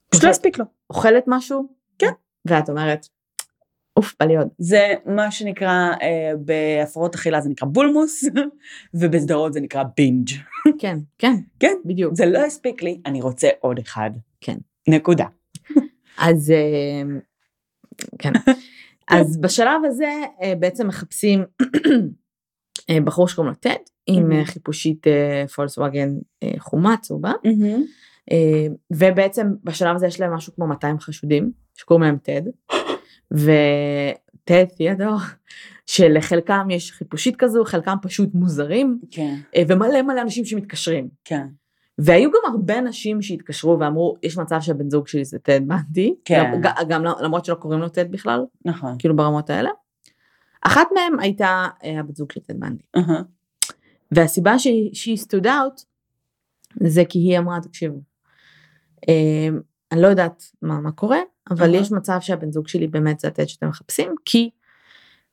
[0.09, 0.65] פשוט לא הספיק לו.
[0.89, 1.67] אוכלת משהו?
[1.99, 2.11] כן.
[2.45, 3.07] ואת אומרת,
[3.97, 4.47] אוף, בא לי עוד.
[4.57, 8.23] זה מה שנקרא, אה, בהפרעות אכילה זה נקרא בולמוס,
[8.93, 10.29] ובסדרות זה נקרא בינג'.
[10.81, 11.35] כן, כן.
[11.59, 12.13] כן, בדיוק.
[12.15, 14.11] זה לא הספיק לי, אני רוצה עוד אחד.
[14.41, 14.57] כן.
[14.87, 15.25] נקודה.
[16.17, 17.19] אז אה,
[18.21, 18.31] כן.
[19.09, 21.43] אז בשלב הזה אה, בעצם מחפשים
[22.89, 25.07] אה, בחור שקוראים לו טד, עם אה, חיפושית
[25.55, 26.09] פולסווגן
[26.57, 27.31] חומה צהובה,
[28.91, 32.41] ובעצם בשלב הזה יש להם משהו כמו 200 חשודים, שקוראים להם טד,
[33.31, 35.17] וטד תיאדור,
[35.85, 39.35] שלחלקם יש חיפושית כזו, חלקם פשוט מוזרים, כן.
[39.67, 41.09] ומלא מלא אנשים שמתקשרים.
[41.25, 41.47] כן.
[42.03, 46.51] והיו גם הרבה נשים שהתקשרו ואמרו, יש מצב שהבן זוג שלי זה טד בנדי, כן.
[46.61, 48.95] גם, גם למרות שלא קוראים לו טד בכלל, נכון.
[48.99, 49.69] כאילו ברמות האלה.
[50.61, 52.83] אחת מהן הייתה אה, הבת זוג של טד בנדי.
[52.97, 53.23] Uh-huh.
[54.11, 54.59] והסיבה
[54.93, 55.83] שהיא stood out
[56.83, 58.01] זה כי היא אמרה, תקשיבו,
[59.07, 59.59] אמ,
[59.91, 61.19] אני לא יודעת מה, מה קורה,
[61.49, 64.49] אבל יש מצב שהבן זוג שלי באמת זה הטד שאתם מחפשים, כי...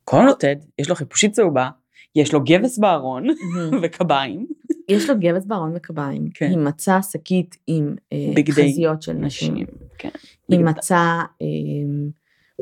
[0.05, 1.69] קוראים לו טד, יש לו חיפושית צהובה,
[2.14, 3.27] יש לו גבס בארון
[3.83, 4.47] וקביים.
[4.89, 6.47] יש לו גבס בארון וקביים, כן.
[6.51, 9.66] היא מצאה שקית עם אה, חזיות של נשים,
[9.99, 10.09] כן.
[10.49, 11.47] היא מצאה אה,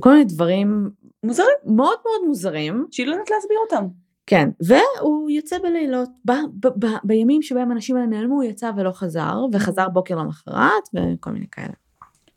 [0.00, 0.90] כל מיני דברים
[1.22, 3.86] מוזרים, מאוד מאוד מוזרים, שהיא לא יודעת להסביר אותם.
[4.26, 8.90] כן, והוא יוצא בלילות, ב, ב, ב, בימים שבהם האנשים האלה נעלמו, הוא יצא ולא
[8.90, 11.72] חזר, וחזר בוקר למחרת, וכל מיני כאלה.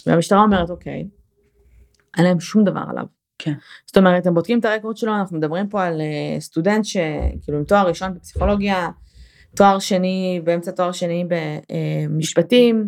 [0.05, 1.07] והמשטרה אומרת, אוקיי,
[2.17, 3.05] אין להם שום דבר עליו.
[3.39, 3.53] כן.
[3.85, 7.63] זאת אומרת, הם בודקים את הרקורד שלו, אנחנו מדברים פה על uh, סטודנט שכאילו עם
[7.63, 8.89] תואר ראשון בפסיכולוגיה,
[9.57, 11.25] תואר שני, באמצע תואר שני
[12.09, 12.87] במשפטים,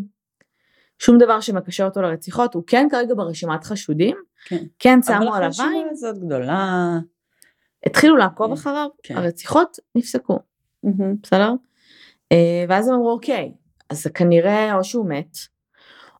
[0.99, 5.37] שום דבר שמקשר אותו לרציחות, הוא כן כרגע ברשימת חשודים, כן, כן שמו עליו עין.
[5.37, 6.97] אבל החשיבה הזאת גדולה.
[7.85, 9.17] התחילו לעקוב כן, אחריו, כן.
[9.17, 10.39] הרציחות נפסקו.
[11.23, 11.53] בסדר?
[12.31, 13.51] אה, ואז הם אמרו, אוקיי,
[13.89, 15.37] אז כנראה או שהוא מת,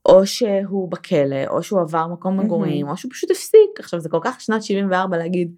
[0.05, 2.87] או שהוא בכלא, או שהוא עבר מקום מגורים.
[2.87, 3.79] או שהוא פשוט הפסיק.
[3.79, 5.55] עכשיו זה כל כך שנת 74 להגיד,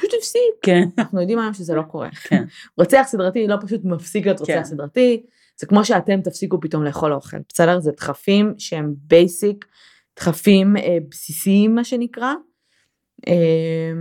[0.00, 0.54] פשוט הפסיק.
[0.62, 0.88] כן.
[0.98, 2.08] אנחנו יודעים היום שזה לא קורה.
[2.10, 2.44] כן.
[2.78, 4.64] רוצח סדרתי לא פשוט מפסיק להיות רוצח כן.
[4.64, 5.22] סדרתי,
[5.60, 7.80] זה כמו שאתם תפסיקו פתאום לאכול אוכל, בסדר?
[7.80, 9.66] זה דחפים שהם basic,
[10.16, 12.32] דחפים אה, בסיסיים מה שנקרא,
[13.28, 13.92] אה,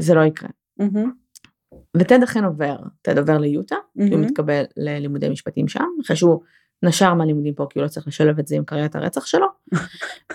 [0.00, 0.48] זה לא יקרה.
[0.80, 1.08] Mm-hmm.
[1.96, 4.08] וטד אכן עובר, טד עובר ליוטה, mm-hmm.
[4.08, 6.42] כי הוא מתקבל ללימודי משפטים שם, אחרי שהוא
[6.82, 9.46] נשר מהלימודים פה כי הוא לא צריך לשלב את זה עם קריירת הרצח שלו,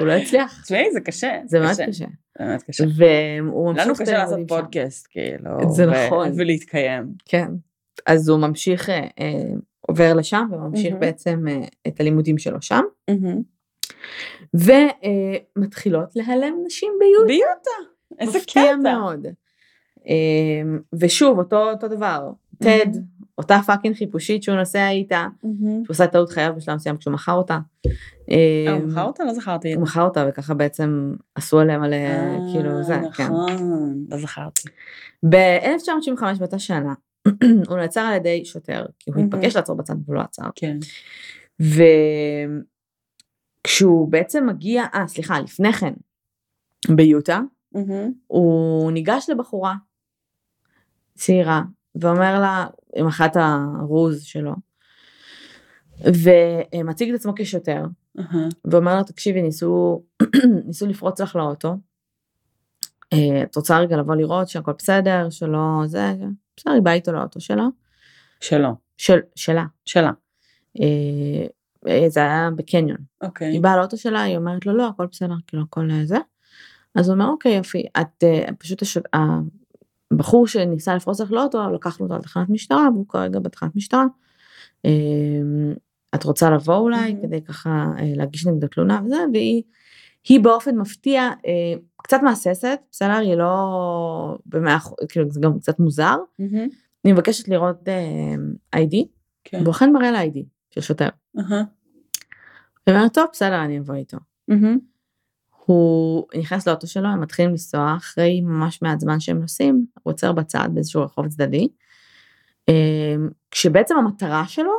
[0.00, 0.62] והוא לא הצליח.
[0.62, 1.40] תשמעי, זה קשה.
[1.46, 2.04] זה מאוד קשה.
[2.38, 2.84] זה מאוד קשה.
[2.96, 3.86] והוא ממשיך...
[3.86, 5.50] לנו קשה לעשות פודקאסט, כאילו.
[5.72, 6.32] זה נכון.
[6.36, 7.12] ולהתקיים.
[7.24, 7.48] כן.
[8.06, 9.42] אז הוא ממשיך, אה, אה,
[9.80, 12.82] עובר לשם וממשיך בעצם אה, את הלימודים שלו שם.
[14.54, 17.26] ומתחילות להיעלם נשים ביוטה.
[17.26, 17.90] ביוטה.
[18.18, 18.60] איזה קטע.
[18.60, 19.26] מפתיע מאוד.
[21.00, 22.30] ושוב, אותו, אותו דבר,
[22.62, 22.86] טד,
[23.38, 27.58] אותה fucking חיפושית שהוא נוסע איתה, שהוא עושה טעות חייו בשלב מסוים כשהוא מכר אותה.
[28.26, 29.24] הוא מכר אותה?
[29.24, 29.74] לא זכרתי.
[29.74, 31.94] הוא מכר אותה וככה בעצם עשו עליהם על
[32.52, 33.24] כאילו זה, כן.
[33.24, 34.68] נכון, לא זכרתי.
[35.28, 36.94] ב-1975 באותה שנה,
[37.68, 40.44] הוא נעצר על ידי שוטר, כי הוא התבקש לעצור בצד והוא לא עצר.
[40.54, 40.76] כן.
[43.66, 45.92] וכשהוא בעצם מגיע, אה סליחה, לפני כן,
[46.88, 47.40] ביוטה,
[48.26, 49.74] הוא ניגש לבחורה
[51.14, 51.62] צעירה,
[51.94, 52.66] ואומר לה,
[52.96, 54.54] עם אחת הרוז שלו,
[56.00, 57.84] ומציג את עצמו כשוטר,
[58.64, 60.02] ואומר לה, תקשיבי, ניסו,
[60.66, 61.76] ניסו לפרוץ לך לאוטו,
[63.12, 66.14] אה, את רוצה רגע לבוא לראות שהכל בסדר, שלא זה,
[66.56, 67.66] בסדר, היא באה איתו לאוטו שלה.
[68.40, 68.74] שלו.
[68.96, 69.64] של, שלה.
[69.84, 70.10] שלה.
[70.80, 71.46] אה,
[71.88, 72.98] אה, זה היה בקניון.
[73.22, 73.52] אוקיי.
[73.52, 76.18] היא באה לאוטו שלה, היא אומרת לו, לא, הכל בסדר, כאילו, הכל זה.
[76.94, 78.24] אז הוא אומר, אוקיי, יופי, את
[78.58, 78.82] פשוט,
[80.10, 80.14] הש...
[80.14, 84.04] הבחור שניסה לפרוץ לך לאוטו, לקחנו אותו לתחנת משטרה, והוא כרגע בתחנת משטרה.
[86.14, 87.22] את רוצה לבוא אולי, mm-hmm.
[87.22, 87.86] כדי ככה
[88.16, 89.62] להגיש נגדו תלונה וזה, והיא
[90.28, 93.16] היא באופן מפתיע אה, קצת מהססת, בסדר?
[93.16, 96.16] היא לא במאה אחוז, כאילו זה גם קצת מוזר.
[96.40, 96.74] Mm-hmm.
[97.04, 98.34] אני מבקשת לראות אה,
[98.74, 99.06] איי-די,
[99.44, 99.60] כן.
[99.62, 101.08] והוא אכן מראה לה איי-די של שוטר.
[101.38, 101.40] Uh-huh.
[102.86, 104.18] היא אומרת, טוב, בסדר, אני אבוא איתו.
[105.70, 110.32] הוא נכנס לאוטו שלו, הם מתחילים לנסוע, אחרי ממש מעט זמן שהם נוסעים, הוא עוצר
[110.32, 111.68] בצד באיזשהו רחוב צדדי,
[112.68, 113.14] אה,
[113.50, 114.72] כשבעצם המטרה שלו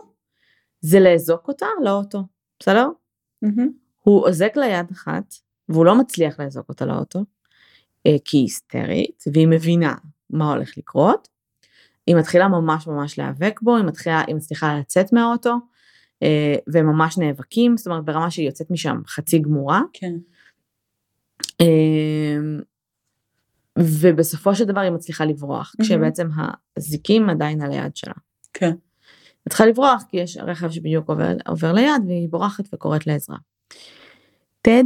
[0.81, 2.23] זה לאזוק אותה לאוטו,
[2.59, 2.89] בסדר?
[3.45, 3.67] Mm-hmm.
[3.99, 5.33] הוא אוזק לה יד אחת,
[5.69, 7.19] והוא לא מצליח לאזוק אותה לאוטו,
[8.05, 9.95] אה, כי היא היסטרית, והיא מבינה
[10.29, 11.27] מה הולך לקרות.
[12.07, 15.55] היא מתחילה ממש ממש להיאבק בו, היא, מתחילה, היא מצליחה לצאת מהאוטו,
[16.23, 19.81] אה, והם ממש נאבקים, זאת אומרת ברמה שהיא יוצאת משם חצי גמורה.
[19.93, 20.13] כן.
[23.79, 25.83] ובסופו של דבר היא מצליחה לברוח, mm-hmm.
[25.83, 26.29] כשבעצם
[26.77, 28.13] הזיקים עדיין על היד שלה.
[28.53, 28.71] כן.
[29.45, 33.37] היא צריכה לברוח כי יש רכב שבדיוק עובר, עובר ליד והיא בורחת וקוראת לעזרה.
[34.61, 34.83] טד,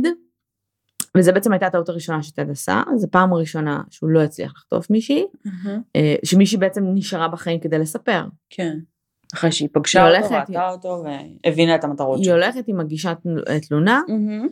[1.18, 5.26] וזה בעצם הייתה הטעות הראשונה שטד עשה, זו פעם ראשונה שהוא לא הצליח לחטוף מישהי,
[5.48, 5.98] mm-hmm.
[6.24, 8.26] שמישהי בעצם נשארה בחיים כדי לספר.
[8.50, 8.78] כן.
[9.34, 11.04] אחרי שהיא פגשה אותו, ראתה אותו
[11.46, 12.34] והבינה את המטרות שלו.
[12.34, 13.14] היא הולכת, היא מגישה
[13.68, 14.48] תלונה, mm-hmm.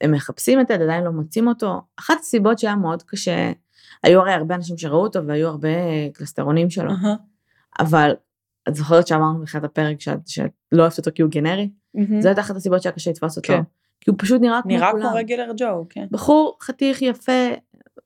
[0.00, 1.80] הם מחפשים את טד, עדיין לא מוצאים אותו.
[1.96, 3.52] אחת הסיבות שהיה מאוד קשה,
[4.02, 5.68] היו הרי הרבה אנשים שראו אותו והיו הרבה
[6.12, 7.80] קלסטרונים שלו, mm-hmm.
[7.80, 8.14] אבל
[8.68, 11.70] את זוכרת שאמרנו בתחילת הפרק שאת, שאת לא אוהבת אותו כי הוא גנרי?
[11.96, 12.20] Mm-hmm.
[12.20, 13.48] זו הייתה אחת הסיבות שהיה קשה לתפוס אותו.
[13.48, 13.62] כן.
[14.00, 15.02] כי הוא פשוט נראה כמו נראה כולם.
[15.02, 16.06] נראה כמו רגלר ג'ו, כן.
[16.10, 17.32] בחור חתיך יפה,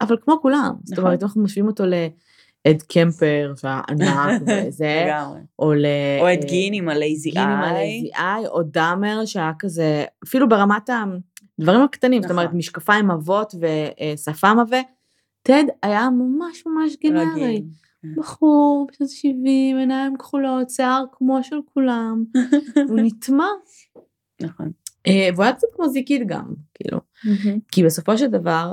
[0.00, 0.64] אבל כמו כולם.
[0.64, 0.80] נכון.
[0.84, 1.84] זאת אומרת, אנחנו משווים אותו
[2.66, 5.11] לאד קמפר, שהענק וזה,
[5.59, 5.86] או ל...
[6.20, 7.34] או את גין עם הלייזי איי.
[7.34, 10.90] גין עם הלייזי איי, או דאמר שהיה כזה, אפילו ברמת
[11.59, 12.59] הדברים הקטנים, זאת אומרת, נכון.
[12.59, 14.80] משקפיים עבות ושפם עבה.
[15.42, 17.62] טד היה ממש ממש גנרי.
[18.02, 18.14] כן.
[18.16, 22.24] בחור בשנות ה-70, עיניים כחולות, שיער כמו של כולם,
[22.88, 23.46] הוא נטמע.
[24.42, 24.70] נכון.
[25.06, 26.98] אה, והוא היה קצת כמו זיקית גם, כאילו.
[27.72, 28.72] כי בסופו של דבר,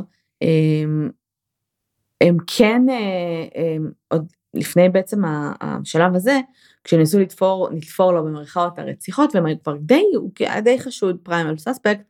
[2.22, 5.22] הם, כן, אה, הם, עוד לפני בעצם
[5.61, 6.39] השלב הזה,
[6.84, 12.03] כשניסו לתפור, לתפור לו במרכאות הרציחות, והם כבר די, הוא היה די חשוד פריימל סאספקט,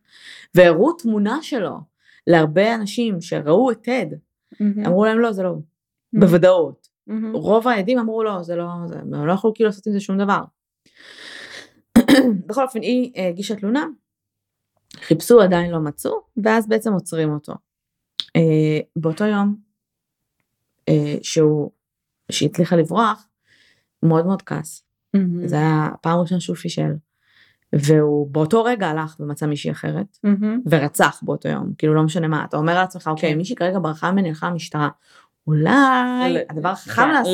[0.55, 1.79] והראו תמונה שלו
[2.27, 4.87] להרבה אנשים שראו את טד, mm-hmm.
[4.87, 6.19] אמרו להם לא, זה לא הוא, mm-hmm.
[6.19, 6.87] בוודאות.
[7.09, 7.13] Mm-hmm.
[7.33, 10.17] רוב העדים אמרו לא, זה לא, זה, הם לא יכולו כאילו לעשות עם זה שום
[10.17, 10.41] דבר.
[12.47, 13.85] בכל אופן, היא הגישה תלונה,
[14.95, 16.11] חיפשו, עדיין לא מצאו,
[16.43, 17.53] ואז בעצם עוצרים אותו.
[18.35, 19.64] אה, באותו יום
[21.21, 21.71] שהוא,
[22.31, 23.27] שהיא הצליחה לברוח,
[24.03, 24.83] מאוד מאוד כעס.
[25.15, 25.47] Mm-hmm.
[25.47, 26.91] זה היה הפעם הראשונה שהוא פישל.
[27.73, 30.69] והוא באותו רגע הלך ומצא מישהי אחרת, mm-hmm.
[30.69, 33.37] ורצח באותו יום, כאילו לא משנה מה, אתה אומר לעצמך, אוקיי, כן.
[33.37, 34.89] מישהי כרגע ברחה ממני, הלכה למשטרה,
[35.47, 37.33] אולי הדבר החכם כן, לעשות,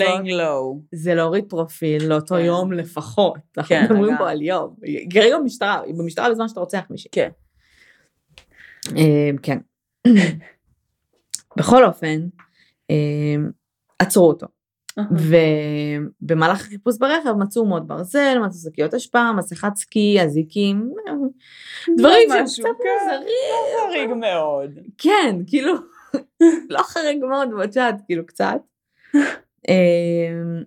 [0.92, 2.42] זה להוריד פרופיל לאותו כן.
[2.42, 4.76] יום לפחות, אנחנו מדברים פה על יום,
[5.14, 7.12] כרגע במשטרה, במשטרה בזמן שאתה רוצח מישהי.
[7.12, 7.30] כן.
[8.96, 9.58] אמ, כן.
[11.58, 12.28] בכל אופן,
[14.00, 14.48] עצרו אותו.
[14.98, 20.94] ובמהלך החיפוש ברכב מצאו מוד ברזל, מצאו שקיות אשפה, מסכת סקי, אזיקים,
[21.98, 23.28] דברים שהם קצת כן, מוזרים.
[23.78, 24.80] לא חריג מאוד.
[24.98, 25.74] כן, כאילו,
[26.70, 28.62] לא חריג מאוד בצ'אט, כאילו קצת.
[29.70, 30.64] אמ,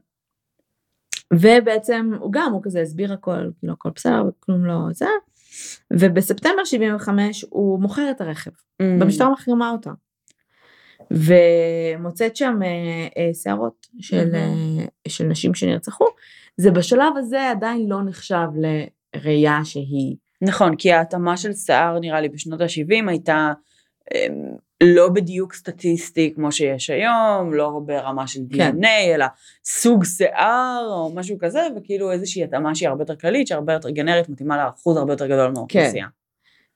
[1.35, 5.09] ובעצם הוא גם, הוא כזה הסביר הכל, כאילו הכל בסדר וכלום לא זה.
[5.93, 8.85] ובספטמבר 75 הוא מוכר את הרכב, mm.
[9.01, 9.91] במשטרה מחרימה אותה.
[11.11, 12.69] ומוצאת שם אה,
[13.19, 14.35] אה, שערות של.
[14.35, 16.05] אה, של נשים שנרצחו,
[16.57, 20.17] זה בשלב הזה עדיין לא נחשב לראייה שהיא...
[20.43, 23.53] נכון, כי ההתאמה של שיער נראה לי בשנות ה-70 הייתה
[24.15, 24.27] אה,
[24.83, 28.85] לא בדיוק סטטיסטי כמו שיש היום, לא ברמה של DNA, כן.
[29.15, 29.27] אלא
[29.65, 34.29] סוג שיער או משהו כזה, וכאילו איזושהי התאמה שהיא הרבה יותר כללית, שהרבה יותר גנרית,
[34.29, 36.07] מתאימה לאחוז הרבה יותר גדול מהאוכלוסייה.
[36.07, 36.24] כן.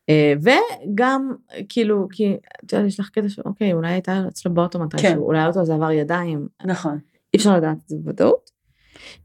[0.08, 1.32] אה, וגם
[1.68, 5.16] כאילו כי את יודעת יש לך קטע שאוקיי אולי הייתה אצלו באוטו מתישהו כן.
[5.16, 6.98] אולי האוטו הזה עבר ידיים נכון
[7.34, 8.50] אי אפשר לדעת את זה בוודאות.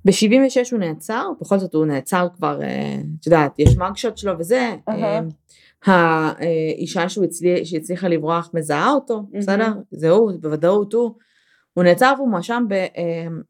[0.05, 4.75] ב-76 הוא נעצר בכל זאת הוא נעצר כבר אה, את יודעת יש מגשוט שלו וזה.
[5.85, 9.23] האישה שהוא הצליח, שהצליחה לברוח מזהה אותו.
[9.33, 11.15] בסדר זה הוא בוודאות הוא
[11.73, 12.65] הוא נעצר והוא מואשם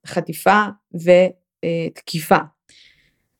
[0.06, 0.64] בחטיפה
[0.94, 2.38] ותקיפה.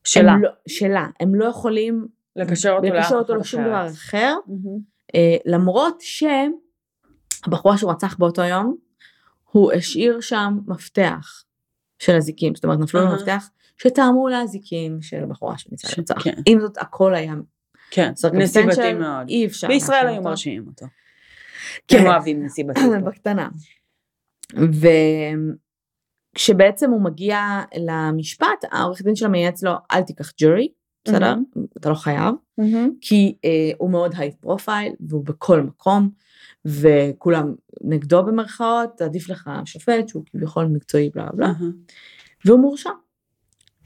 [0.04, 0.32] שלה.
[0.32, 5.18] הם לא, שלה הם לא יכולים לקשר אותו, לקשר אותו לשום דבר אחר, mm-hmm.
[5.46, 8.76] למרות שהבחורה שהוא רצח באותו יום,
[9.52, 11.44] הוא השאיר שם מפתח
[12.00, 16.24] של אזיקים, זאת אומרת נפלו לו מפתח שטעמו לאזיקים של הבחורה שניסה לרצח.
[16.24, 16.34] כן.
[16.46, 17.34] עם זאת הכל היה
[17.92, 19.30] כן, נסיבתי מאוד.
[19.30, 19.68] אי אפשר.
[19.68, 20.86] בישראל היו מרשיעים אותו.
[21.88, 21.98] כן.
[21.98, 22.80] הם אוהבים נסיבתי.
[23.08, 23.50] בקטנה.
[26.36, 27.40] וכשבעצם הוא מגיע
[27.78, 30.68] למשפט, העורך דין שלו מייעץ לו, אל תיקח ג'ורי,
[31.06, 31.34] בסדר?
[31.34, 31.60] Mm-hmm.
[31.78, 32.90] אתה לא חייב, mm-hmm.
[33.02, 36.10] כי אה, הוא מאוד high profile והוא בכל מקום
[36.66, 41.94] וכולם נגדו במרכאות, עדיף לך שופט שהוא כביכול מקצועי בלה בלה, mm-hmm.
[42.46, 42.90] והוא מורשע.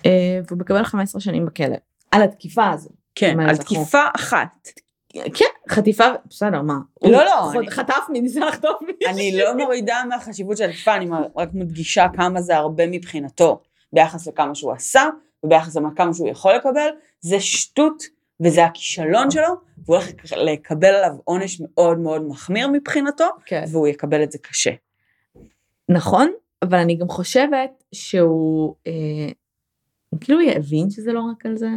[0.06, 1.76] אה, והוא מקבל 15 שנים בכלא
[2.12, 2.90] על התקיפה הזו.
[3.16, 4.68] כן, על תקיפה אחת.
[5.10, 6.78] כן, חטיפה, בסדר, מה?
[7.04, 7.52] לא, לא.
[7.70, 8.94] חטף מי, ניסה לחטוף מי.
[9.08, 13.62] אני לא מורידה מהחשיבות של התקיפה, אני רק מדגישה כמה זה הרבה מבחינתו,
[13.94, 15.04] ביחס לכמה שהוא עשה,
[15.48, 16.90] וביחס לכמה שהוא יכול לקבל,
[17.20, 18.04] זה שטות
[18.40, 19.54] וזה הכישלון שלו,
[19.86, 23.64] והוא הולך לקבל עליו עונש מאוד מאוד מחמיר מבחינתו, כן.
[23.72, 24.72] והוא יקבל את זה קשה.
[25.90, 26.32] נכון,
[26.62, 29.32] אבל אני גם חושבת שהוא, אה,
[30.22, 31.70] כאילו יבין שזה לא רק על זה.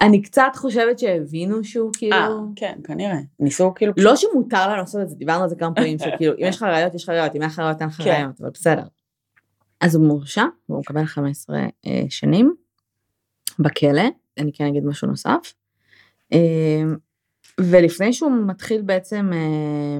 [0.00, 2.16] אני קצת חושבת שהבינו שהוא כאילו...
[2.16, 3.18] 아, אה, כן, כנראה.
[3.40, 3.92] ניסו כאילו...
[3.96, 6.62] לא שמותר לנו לעשות את זה, דיברנו על זה כמה פעמים, שכאילו, אם יש לך
[6.62, 8.10] ראיות, יש לך ראיות, אם אין לך ראיות, אין לך כן.
[8.10, 8.82] ראיות, אבל בסדר.
[9.80, 11.56] אז הוא מורשע, והוא מקבל 15
[11.86, 12.54] אה, שנים
[13.58, 14.02] בכלא,
[14.38, 15.54] אני כן אגיד משהו נוסף.
[16.32, 16.82] אה,
[17.60, 19.98] ולפני שהוא מתחיל בעצם אה,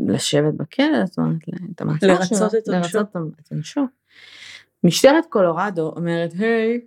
[0.00, 1.36] לשבת בכלא, זאת אומרת,
[1.74, 3.08] את המעצר שלו, לרצות
[3.40, 3.80] את עונשו.
[3.80, 3.86] את.
[4.84, 6.80] משטרת קולורדו אומרת, היי,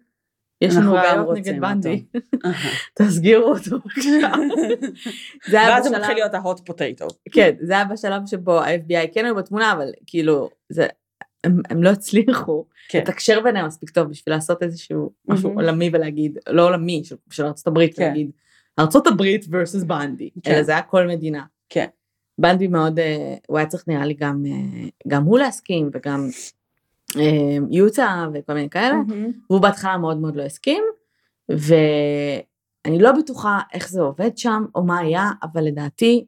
[0.62, 2.06] יש לנו ראיות נגד בנדי,
[2.98, 3.78] תסגירו אותו.
[5.52, 7.08] ואז זה מתחיל להיות ההוט פוטטו.
[7.32, 10.88] כן, זה היה בשלב שבו ה-FBI כן היו בתמונה, אבל כאילו, זה
[11.46, 13.00] הם, הם לא הצליחו כן.
[13.00, 15.34] לתקשר ביניהם מספיק טוב בשביל לעשות איזשהו mm-hmm.
[15.34, 18.08] משהו עולמי ולהגיד, לא עולמי, של, של ארצות הברית, כן.
[18.08, 18.32] להגיד,
[18.80, 20.52] ארצות הברית versus בנדי, כן.
[20.52, 21.44] אלא זה היה כל מדינה.
[21.70, 21.86] כן.
[22.38, 26.30] בנדי מאוד, אה, הוא היה צריך נראה לי גם, אה, גם הוא להסכים וגם
[27.18, 29.38] אה, יוטה וכל מיני כאלה, mm-hmm.
[29.50, 30.84] והוא בהתחלה מאוד מאוד לא הסכים,
[31.50, 36.26] ואני לא בטוחה איך זה עובד שם או מה היה, אבל לדעתי,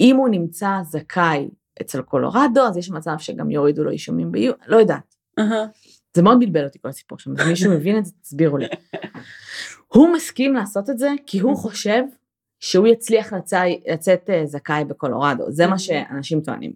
[0.00, 1.48] אם הוא נמצא זכאי
[1.80, 5.14] אצל קולורדו, אז יש מצב שגם יורידו לו אישומים ביו, לא יודעת.
[6.16, 8.66] זה מאוד בלבל אותי כל הסיפור שם, אז מישהו מבין את זה, תסבירו לי.
[9.94, 12.02] הוא מסכים לעשות את זה כי הוא חושב
[12.60, 13.32] שהוא יצליח
[13.92, 16.72] לצאת אה, זכאי בקולורדו, זה מה שאנשים טוענים.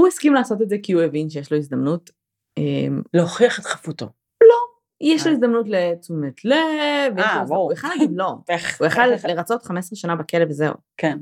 [0.00, 2.10] הוא הסכים לעשות את זה כי הוא הבין שיש לו הזדמנות.
[2.58, 4.06] אמ, להוכיח את חפותו.
[4.42, 4.56] לא,
[5.00, 5.36] יש לו אה.
[5.36, 7.40] הזדמנות לתשומת לב, אה.
[7.40, 8.34] הוא יכל להגיד לא,
[8.78, 10.74] הוא יכל לרצות 15 שנה בכלא וזהו.
[10.96, 11.18] כן.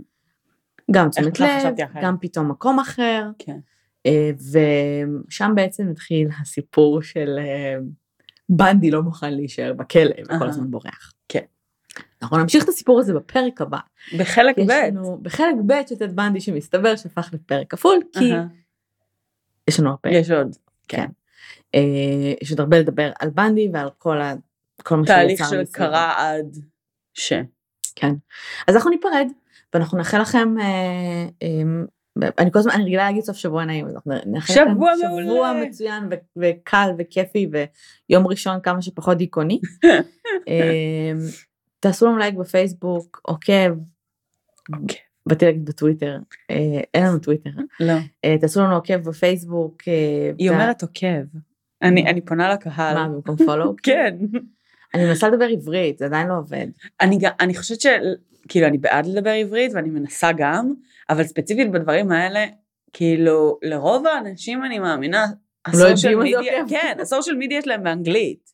[0.93, 3.29] גם תשומת לב, גם פתאום מקום אחר.
[3.39, 3.59] כן.
[4.07, 4.31] אה,
[5.29, 7.39] ושם בעצם התחיל הסיפור של
[8.49, 11.13] בנדי לא מוכן להישאר בכלא וכל הזמן בורח.
[11.29, 11.45] כן.
[12.23, 13.79] אנחנו נמשיך את הסיפור הזה בפרק הבא.
[14.19, 14.73] בחלק ב'.
[15.23, 18.33] בחלק ב' של טד בנדי שמסתבר שהפך לפרק כפול, כי
[19.69, 20.11] יש לנו הרבה.
[20.11, 20.57] יש עוד.
[20.89, 21.07] כן.
[21.75, 24.35] אה, יש עוד הרבה לדבר על בנדי ועל כל, ה,
[24.83, 26.57] כל מה תהליך שקרה עד
[27.15, 27.33] ש.
[27.95, 28.15] כן.
[28.69, 29.27] אז אנחנו ניפרד
[29.75, 31.63] ואנחנו נאחל לכם, אה, אה,
[32.39, 34.71] אני כל הזמן, אני רגילה להגיד סוף שבוע נעים, אז אנחנו נאחל לכם
[35.23, 37.51] שבוע מצוין וקל וכיפי
[38.11, 39.61] ויום ראשון כמה שפחות דיכאוני.
[41.81, 43.71] תעשו לנו לייק בפייסבוק, עוקב.
[44.73, 44.95] עוקב.
[45.27, 46.19] באתי להגיד בטוויטר,
[46.51, 47.51] אה, אין לנו טוויטר.
[47.81, 47.93] לא.
[48.25, 49.83] אה, תעשו לנו עוקב בפייסבוק.
[49.89, 51.23] אה, היא אומרת עוקב.
[51.83, 52.95] אני פונה לקהל.
[52.95, 53.75] מה, במקום פולו?
[53.83, 54.17] כן.
[54.95, 56.67] אני מנסה לדבר עברית, זה עדיין לא עובד.
[57.41, 57.87] אני חושבת ש...
[58.49, 60.75] כאילו, אני בעד לדבר עברית ואני מנסה גם,
[61.11, 62.47] אבל ספציפית בדברים האלה,
[62.93, 65.27] כאילו, לרוב האנשים אני מאמינה,
[65.75, 66.69] לא מה זה עוקב.
[66.69, 68.51] כן, ה social media שלהם באנגלית.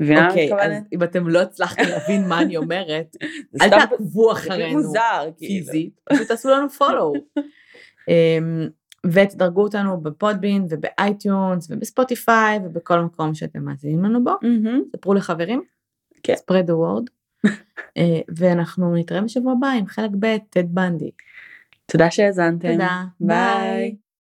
[0.00, 3.16] אני אז אם אתם לא הצלחתם להבין מה אני אומרת,
[3.62, 5.64] אל תעקבו אחרינו מוזר, כאילו.
[5.66, 7.12] פיזית, פשוט תעשו לנו follow.
[9.06, 14.34] ותדרגו אותנו ב Podbean וב iTunes וב Spotify ובכל מקום שאתם מאזינים לנו בו.
[14.96, 15.62] ספרו לחברים.
[16.22, 16.34] כן.
[16.34, 17.10] spread the word.
[17.98, 21.10] אה, ואנחנו נתראה בשבוע הבא עם חלק ב' טד בנדי.
[21.86, 22.72] תודה שהאזנתם.
[22.72, 23.04] תודה.
[23.20, 23.96] ביי.